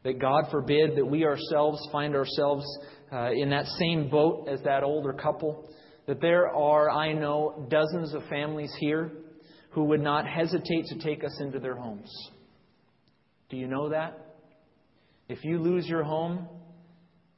That 0.03 0.18
God 0.18 0.45
forbid 0.49 0.95
that 0.95 1.05
we 1.05 1.26
ourselves 1.26 1.86
find 1.91 2.16
ourselves 2.16 2.64
uh, 3.11 3.32
in 3.32 3.49
that 3.49 3.66
same 3.80 4.09
boat 4.09 4.47
as 4.47 4.61
that 4.61 4.82
older 4.82 5.11
couple. 5.11 5.70
That 6.07 6.22
there 6.22 6.47
are, 6.47 6.89
I 6.89 7.11
know, 7.11 7.68
dozens 7.70 8.14
of 8.14 8.24
families 8.30 8.74
here 8.80 9.11
who 9.72 9.84
would 9.86 9.99
not 9.99 10.26
hesitate 10.26 10.86
to 10.86 10.99
take 10.99 11.26
us 11.26 11.38
into 11.41 11.59
their 11.59 11.76
homes. 11.76 12.09
Do 13.49 13.57
you 13.57 13.68
know 13.68 13.89
that? 13.89 14.36
If 15.28 15.43
you 15.43 15.59
lose 15.59 15.86
your 15.86 16.03
home, 16.03 16.47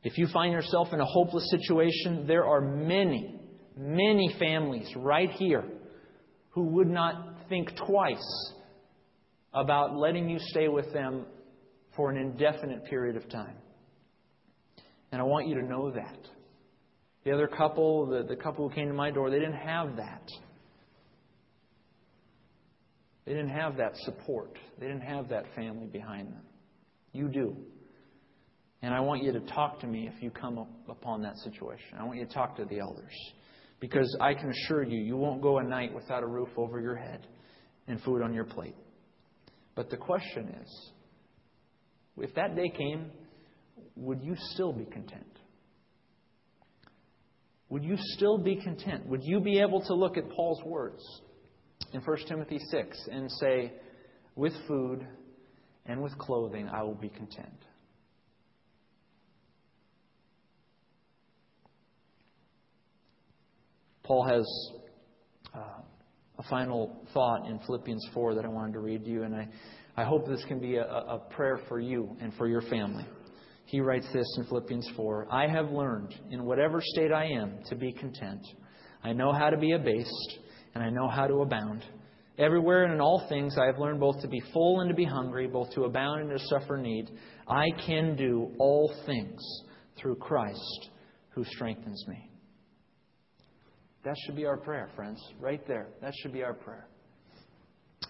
if 0.04 0.20
you 0.20 0.28
find 0.28 0.54
yourself 0.54 0.90
in 0.94 1.00
a 1.00 1.06
hopeless 1.06 1.50
situation, 1.50 2.28
there 2.28 2.46
are 2.46 2.62
many, 2.62 3.40
many 3.76 4.36
families 4.38 4.88
right 4.96 5.32
here 5.32 5.64
who 6.52 6.66
would 6.66 6.90
not 6.90 7.38
think 7.50 7.72
twice 7.88 8.54
about 9.56 9.96
letting 9.96 10.30
you 10.30 10.38
stay 10.40 10.68
with 10.68 10.92
them 10.94 11.26
for 11.96 12.12
an 12.12 12.18
indefinite 12.18 12.86
period 12.86 13.16
of 13.16 13.28
time. 13.30 13.56
And 15.12 15.22
I 15.22 15.24
want 15.24 15.48
you 15.48 15.56
to 15.56 15.66
know 15.66 15.92
that. 15.92 16.20
The 17.24 17.32
other 17.32 17.48
couple, 17.48 18.06
the, 18.06 18.24
the 18.24 18.36
couple 18.36 18.68
who 18.68 18.76
came 18.76 18.90
to 18.90 18.94
my 18.94 19.12
door, 19.12 19.32
they 19.32 19.40
didn't 19.40 19.54
have 19.54 19.96
that. 19.96 20.30
They 23.26 23.32
didn't 23.32 23.50
have 23.50 23.78
that 23.78 23.96
support. 24.00 24.58
They 24.80 24.88
didn't 24.88 25.02
have 25.02 25.30
that 25.30 25.46
family 25.56 25.88
behind 25.88 26.28
them. 26.28 26.44
You 27.14 27.30
do. 27.30 27.56
And 28.82 28.94
I 28.94 29.00
want 29.00 29.24
you 29.24 29.32
to 29.32 29.40
talk 29.40 29.80
to 29.80 29.88
me 29.88 30.08
if 30.14 30.22
you 30.22 30.30
come 30.30 30.60
up 30.60 30.70
upon 30.90 31.24
that 31.24 31.38
situation. 31.38 31.98
I 31.98 32.04
want 32.04 32.20
you 32.20 32.26
to 32.26 32.34
talk 32.34 32.58
to 32.58 32.66
the 32.66 32.80
elders. 32.80 33.14
Because 33.80 34.16
I 34.22 34.34
can 34.34 34.52
assure 34.52 34.84
you, 34.84 35.02
you 35.02 35.18
won't 35.18 35.42
go 35.42 35.58
a 35.58 35.64
night 35.64 35.94
without 35.94 36.24
a 36.24 36.28
roof 36.28 36.50
over 36.58 36.80
your 36.80 36.96
head 36.96 37.26
and 37.88 38.02
food 38.02 38.22
on 38.22 38.34
your 38.34 38.46
plate. 38.46 38.76
But 39.76 39.90
the 39.90 39.98
question 39.98 40.56
is 40.62 40.92
if 42.18 42.34
that 42.36 42.56
day 42.56 42.70
came, 42.76 43.12
would 43.96 44.24
you 44.24 44.36
still 44.54 44.72
be 44.72 44.86
content? 44.86 45.24
Would 47.70 47.84
you 47.84 47.98
still 47.98 48.38
be 48.38 48.56
content? 48.56 49.06
Would 49.08 49.24
you 49.24 49.40
be 49.40 49.60
able 49.60 49.82
to 49.82 49.94
look 49.94 50.18
at 50.18 50.30
Paul's 50.30 50.64
words 50.64 51.04
in 51.94 52.02
1 52.02 52.18
Timothy 52.28 52.60
6 52.72 53.08
and 53.12 53.30
say, 53.32 53.74
with 54.36 54.54
food 54.68 55.06
and 55.86 56.02
with 56.02 56.18
clothing, 56.18 56.70
I 56.70 56.84
will 56.84 56.96
be 56.96 57.10
content? 57.10 57.50
Paul 64.04 64.28
has 64.30 64.46
a 66.38 66.44
final 66.44 67.02
thought 67.14 67.48
in 67.48 67.60
Philippians 67.60 68.06
4 68.14 68.36
that 68.36 68.46
I 68.46 68.48
wanted 68.48 68.74
to 68.74 68.80
read 68.80 69.06
to 69.06 69.10
you, 69.10 69.24
and 69.24 69.36
I, 69.36 69.48
I 69.96 70.04
hope 70.04 70.28
this 70.28 70.44
can 70.46 70.60
be 70.60 70.76
a, 70.76 70.86
a 70.86 71.20
prayer 71.30 71.60
for 71.68 71.80
you 71.80 72.16
and 72.20 72.34
for 72.36 72.48
your 72.48 72.62
family. 72.62 73.06
He 73.66 73.80
writes 73.80 74.08
this 74.14 74.26
in 74.38 74.46
Philippians 74.46 74.90
4 74.96 75.28
I 75.32 75.48
have 75.48 75.72
learned, 75.72 76.14
in 76.32 76.44
whatever 76.44 76.82
state 76.82 77.12
I 77.12 77.26
am, 77.26 77.60
to 77.70 77.76
be 77.76 77.92
content. 77.92 78.46
I 79.04 79.14
know 79.14 79.32
how 79.32 79.50
to 79.50 79.58
be 79.58 79.72
abased, 79.74 80.38
and 80.74 80.84
I 80.84 80.90
know 80.90 81.08
how 81.08 81.28
to 81.28 81.42
abound. 81.42 81.84
Everywhere 82.38 82.84
and 82.84 82.94
in 82.94 83.00
all 83.00 83.26
things 83.30 83.58
I 83.58 83.66
have 83.66 83.80
learned 83.80 84.02
both 84.02 84.22
to 84.22 84.28
be 84.28 84.42
full 84.52 84.82
and 84.82 84.90
to 84.90 84.96
be 84.96 85.06
hungry, 85.06 85.48
both 85.48 85.72
to 85.72 85.86
abound 85.86 86.22
and 86.22 86.38
to 86.38 86.46
suffer 86.48 86.76
need. 86.76 87.10
I 87.48 87.68
can 87.86 88.18
do 88.18 88.52
all 88.60 88.94
things 89.06 89.42
through 89.98 90.16
Christ 90.16 90.90
who 91.30 91.46
strengthens 91.46 92.04
me. 92.08 92.30
That 94.06 94.16
should 94.24 94.36
be 94.36 94.46
our 94.46 94.58
prayer, 94.58 94.88
friends. 94.96 95.20
Right 95.40 95.66
there. 95.68 95.88
That 96.02 96.14
should 96.22 96.32
be 96.32 96.44
our 96.44 96.54
prayer. 96.54 96.88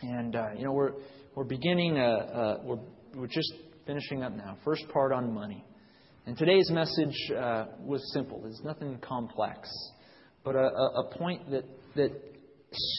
And, 0.02 0.36
uh, 0.36 0.48
you 0.58 0.66
know, 0.66 0.74
we're, 0.74 0.92
we're 1.36 1.46
beginning, 1.46 1.98
uh, 1.98 2.02
uh, 2.02 2.58
we're, 2.64 2.80
we're 3.16 3.28
just 3.28 3.54
finishing 3.88 4.22
up 4.22 4.36
now. 4.36 4.58
First 4.66 4.84
part 4.90 5.14
on 5.14 5.34
money. 5.34 5.64
And 6.26 6.38
today's 6.38 6.70
message 6.70 7.16
uh, 7.38 7.66
was 7.80 8.02
simple. 8.14 8.42
There's 8.42 8.60
nothing 8.66 9.00
complex. 9.02 9.70
But 10.44 10.56
a, 10.56 10.68
a, 10.68 11.06
a 11.06 11.18
point 11.18 11.50
that, 11.52 11.64
that 11.96 12.12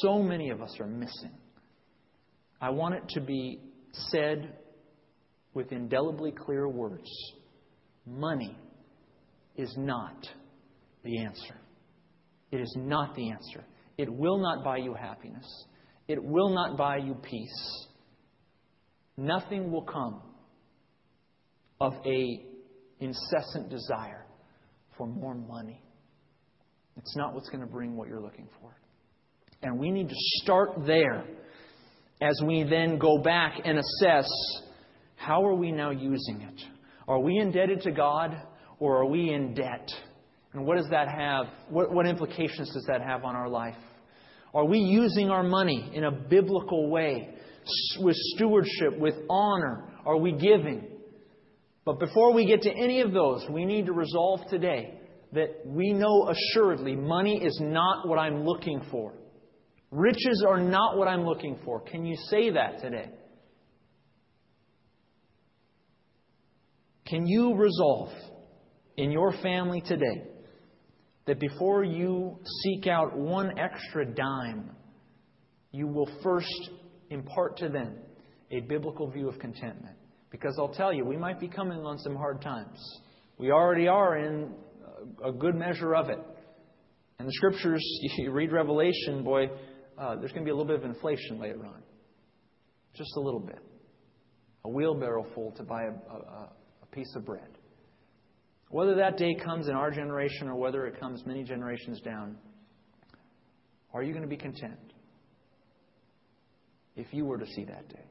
so 0.01 0.23
many 0.23 0.49
of 0.49 0.63
us 0.63 0.75
are 0.81 0.87
missing. 0.87 1.33
I 2.63 2.71
want 2.71 2.95
it 2.95 3.09
to 3.11 3.21
be 3.21 3.61
said 4.11 4.55
with 5.53 5.71
indelibly 5.71 6.33
clear 6.33 6.67
words 6.67 7.11
money 8.07 8.57
is 9.57 9.75
not 9.77 10.27
the 11.03 11.19
answer. 11.19 11.57
It 12.51 12.61
is 12.61 12.75
not 12.79 13.15
the 13.15 13.31
answer. 13.31 13.65
It 13.99 14.13
will 14.13 14.39
not 14.39 14.65
buy 14.65 14.79
you 14.79 14.95
happiness. 14.95 15.47
It 16.09 16.23
will 16.23 16.51
not 16.51 16.77
buy 16.77 16.99
you 16.99 17.15
peace. 17.15 17.87
Nothing 19.17 19.71
will 19.71 19.83
come 19.83 20.23
of 21.81 21.95
a 22.05 22.45
incessant 23.01 23.71
desire 23.71 24.27
for 24.97 25.07
more 25.07 25.35
money. 25.35 25.83
It's 26.97 27.17
not 27.17 27.35
what's 27.35 27.49
going 27.49 27.61
to 27.61 27.67
bring 27.67 27.97
what 27.97 28.09
you're 28.09 28.21
looking 28.21 28.49
for. 28.61 28.75
And 29.63 29.79
we 29.79 29.91
need 29.91 30.09
to 30.09 30.15
start 30.43 30.87
there 30.87 31.25
as 32.21 32.41
we 32.47 32.65
then 32.65 32.99
go 32.99 33.19
back 33.19 33.61
and 33.65 33.79
assess 33.79 34.29
how 35.17 35.45
are 35.45 35.55
we 35.55 35.73
now 35.73 35.91
using 35.91 36.43
it? 36.43 36.63
Are 37.09 37.19
we 37.19 37.39
indebted 37.39 37.83
to 37.83 37.91
God 37.91 38.37
or 38.79 38.99
are 38.99 39.07
we 39.07 39.33
in 39.33 39.55
debt? 39.55 39.91
And 40.57 40.65
what 40.65 40.79
does 40.79 40.89
that 40.89 41.09
have? 41.09 41.49
What, 41.69 41.93
what 41.93 42.07
implications 42.07 42.73
does 42.73 42.87
that 42.89 43.03
have 43.03 43.25
on 43.25 43.37
our 43.37 43.49
life? 43.49 43.77
Are 44.55 44.65
we 44.65 44.79
using 44.79 45.29
our 45.29 45.43
money 45.43 45.91
in 45.93 46.05
a 46.05 46.11
biblical 46.11 46.89
way, 46.89 47.35
with 47.99 48.17
stewardship, 48.17 48.99
with 48.99 49.15
honor? 49.29 49.85
Are 50.07 50.17
we 50.17 50.33
giving? 50.33 50.89
But 51.85 52.01
before 52.01 52.33
we 52.33 52.47
get 52.47 52.63
to 52.63 52.71
any 52.71 53.03
of 53.03 53.13
those, 53.13 53.47
we 53.51 53.67
need 53.67 53.85
to 53.85 53.93
resolve 53.93 54.41
today 54.49 54.99
that 55.35 55.67
we 55.67 55.93
know 55.93 56.31
assuredly 56.31 56.97
money 56.97 57.45
is 57.45 57.59
not 57.63 58.09
what 58.09 58.19
I'm 58.19 58.47
looking 58.47 58.81
for. 58.91 59.13
Riches 59.91 60.43
are 60.49 60.59
not 60.59 60.97
what 60.97 61.07
I'm 61.07 61.27
looking 61.27 61.59
for. 61.67 61.81
Can 61.81 62.07
you 62.07 62.17
say 62.31 62.51
that 62.53 62.81
today? 62.81 63.11
Can 67.05 67.27
you 67.27 67.55
resolve 67.57 68.09
in 68.97 69.11
your 69.11 69.33
family 69.43 69.83
today 69.83 70.31
that 71.27 71.41
before 71.41 71.85
you 71.85 72.39
seek 72.62 72.87
out 72.87 73.16
one 73.16 73.59
extra 73.59 74.05
dime, 74.05 74.70
you 75.72 75.87
will 75.87 76.09
first 76.22 76.70
impart 77.11 77.57
to 77.59 77.68
them 77.68 77.97
a 78.51 78.61
biblical 78.61 79.11
view 79.11 79.29
of 79.29 79.39
contentment. 79.39 79.97
Because 80.31 80.57
I'll 80.59 80.72
tell 80.72 80.93
you, 80.93 81.05
we 81.05 81.16
might 81.16 81.41
be 81.41 81.49
coming 81.49 81.79
on 81.81 81.99
some 81.99 82.14
hard 82.14 82.41
times. 82.41 82.79
We 83.39 83.51
already 83.51 83.89
are 83.89 84.16
in 84.16 84.53
a 85.24 85.33
good 85.33 85.55
measure 85.55 85.95
of 85.95 86.09
it. 86.09 86.18
And 87.18 87.27
the 87.27 87.33
scriptures, 87.33 87.83
you 88.18 88.31
read 88.31 88.53
Revelation, 88.53 89.24
boy, 89.24 89.47
uh, 89.99 90.16
there's 90.16 90.33
going 90.33 90.43
to 90.43 90.45
be 90.45 90.51
a 90.51 90.55
little 90.55 90.66
bit 90.66 90.77
of 90.77 90.85
inflation 90.85 91.41
later 91.41 91.64
on. 91.64 91.83
Just 92.95 93.11
a 93.16 93.20
little 93.20 93.41
bit. 93.41 93.59
A 94.64 94.68
wheelbarrow 94.68 95.27
full 95.35 95.53
to 95.53 95.62
buy 95.62 95.85
a, 95.85 96.12
a, 96.12 96.51
a 96.83 96.87
piece 96.93 97.12
of 97.16 97.24
bread. 97.24 97.56
Whether 98.69 98.97
that 98.97 99.17
day 99.17 99.35
comes 99.35 99.69
in 99.69 99.75
our 99.75 99.91
generation 99.91 100.49
or 100.49 100.57
whether 100.57 100.87
it 100.87 100.99
comes 100.99 101.25
many 101.25 101.45
generations 101.45 102.01
down, 102.01 102.37
are 103.95 104.03
you 104.03 104.12
going 104.12 104.25
to 104.25 104.29
be 104.29 104.37
content 104.37 104.93
if 106.97 107.07
you 107.12 107.25
were 107.25 107.39
to 107.39 107.47
see 107.47 107.64
that 107.64 107.89
day? 107.89 108.05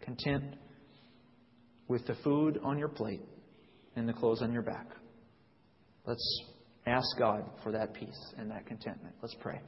Content 0.00 0.56
with 1.88 2.06
the 2.06 2.14
food 2.24 2.58
on 2.64 2.78
your 2.78 2.88
plate 2.88 3.22
and 3.96 4.08
the 4.08 4.12
clothes 4.12 4.42
on 4.42 4.52
your 4.52 4.62
back. 4.62 4.86
Let's 6.06 6.42
ask 6.86 7.06
God 7.18 7.44
for 7.62 7.72
that 7.72 7.94
peace 7.94 8.34
and 8.38 8.50
that 8.50 8.66
contentment. 8.66 9.14
Let's 9.22 9.36
pray. 9.40 9.60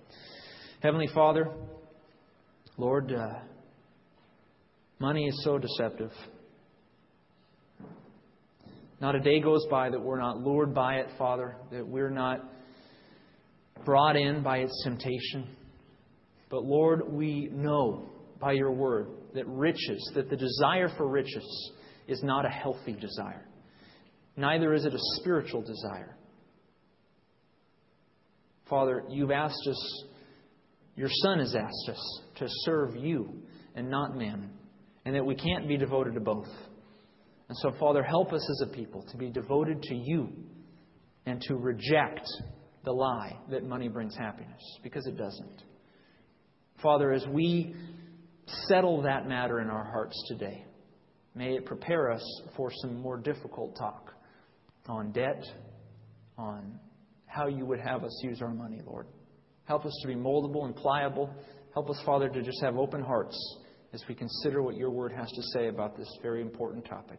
Heavenly 0.82 1.08
Father, 1.14 1.50
Lord, 2.76 3.12
uh, 3.12 3.38
money 4.98 5.26
is 5.26 5.44
so 5.44 5.58
deceptive. 5.58 6.10
Not 9.00 9.14
a 9.14 9.20
day 9.20 9.40
goes 9.40 9.66
by 9.70 9.90
that 9.90 10.00
we're 10.00 10.20
not 10.20 10.38
lured 10.38 10.74
by 10.74 10.96
it, 10.96 11.08
Father, 11.18 11.56
that 11.70 11.86
we're 11.86 12.10
not 12.10 12.40
brought 13.84 14.16
in 14.16 14.42
by 14.42 14.58
its 14.58 14.82
temptation. 14.84 15.48
But 16.48 16.64
Lord, 16.64 17.12
we 17.12 17.50
know 17.52 18.08
by 18.40 18.52
your 18.52 18.72
word 18.72 19.08
that 19.34 19.46
riches, 19.46 20.10
that 20.14 20.30
the 20.30 20.36
desire 20.36 20.88
for 20.96 21.06
riches 21.08 21.72
is 22.08 22.22
not 22.22 22.46
a 22.46 22.48
healthy 22.48 22.92
desire. 22.92 23.46
Neither 24.36 24.72
is 24.74 24.84
it 24.84 24.94
a 24.94 24.98
spiritual 25.20 25.62
desire. 25.62 26.16
Father, 28.68 29.04
you've 29.08 29.30
asked 29.30 29.66
us, 29.68 30.04
your 30.96 31.08
Son 31.10 31.38
has 31.38 31.54
asked 31.54 31.88
us 31.90 32.20
to 32.36 32.46
serve 32.64 32.96
you 32.96 33.42
and 33.74 33.90
not 33.90 34.16
mammon, 34.16 34.50
and 35.04 35.14
that 35.14 35.24
we 35.24 35.34
can't 35.34 35.68
be 35.68 35.76
devoted 35.76 36.14
to 36.14 36.20
both. 36.20 36.48
And 37.48 37.56
so, 37.58 37.72
Father, 37.78 38.02
help 38.02 38.32
us 38.32 38.48
as 38.50 38.68
a 38.68 38.72
people 38.72 39.04
to 39.10 39.16
be 39.16 39.30
devoted 39.30 39.82
to 39.82 39.94
you 39.94 40.28
and 41.26 41.40
to 41.42 41.54
reject 41.54 42.26
the 42.84 42.92
lie 42.92 43.36
that 43.50 43.64
money 43.64 43.88
brings 43.88 44.16
happiness, 44.16 44.62
because 44.82 45.06
it 45.06 45.16
doesn't. 45.16 45.62
Father, 46.82 47.12
as 47.12 47.26
we 47.28 47.74
settle 48.68 49.02
that 49.02 49.26
matter 49.26 49.60
in 49.60 49.68
our 49.68 49.84
hearts 49.84 50.20
today, 50.28 50.64
may 51.34 51.54
it 51.56 51.66
prepare 51.66 52.10
us 52.10 52.22
for 52.56 52.70
some 52.82 53.00
more 53.00 53.16
difficult 53.16 53.76
talk 53.76 54.12
on 54.88 55.10
debt, 55.12 55.42
on 56.38 56.78
how 57.26 57.48
you 57.48 57.66
would 57.66 57.80
have 57.80 58.04
us 58.04 58.20
use 58.22 58.40
our 58.40 58.54
money, 58.54 58.80
Lord. 58.86 59.06
Help 59.64 59.84
us 59.84 59.98
to 60.02 60.08
be 60.08 60.14
moldable 60.14 60.64
and 60.64 60.76
pliable. 60.76 61.34
Help 61.74 61.90
us, 61.90 62.00
Father, 62.06 62.28
to 62.28 62.42
just 62.42 62.62
have 62.62 62.76
open 62.76 63.02
hearts 63.02 63.36
as 63.92 64.02
we 64.08 64.14
consider 64.14 64.62
what 64.62 64.76
your 64.76 64.90
word 64.90 65.12
has 65.12 65.28
to 65.30 65.42
say 65.54 65.68
about 65.68 65.96
this 65.96 66.08
very 66.22 66.40
important 66.40 66.84
topic. 66.84 67.18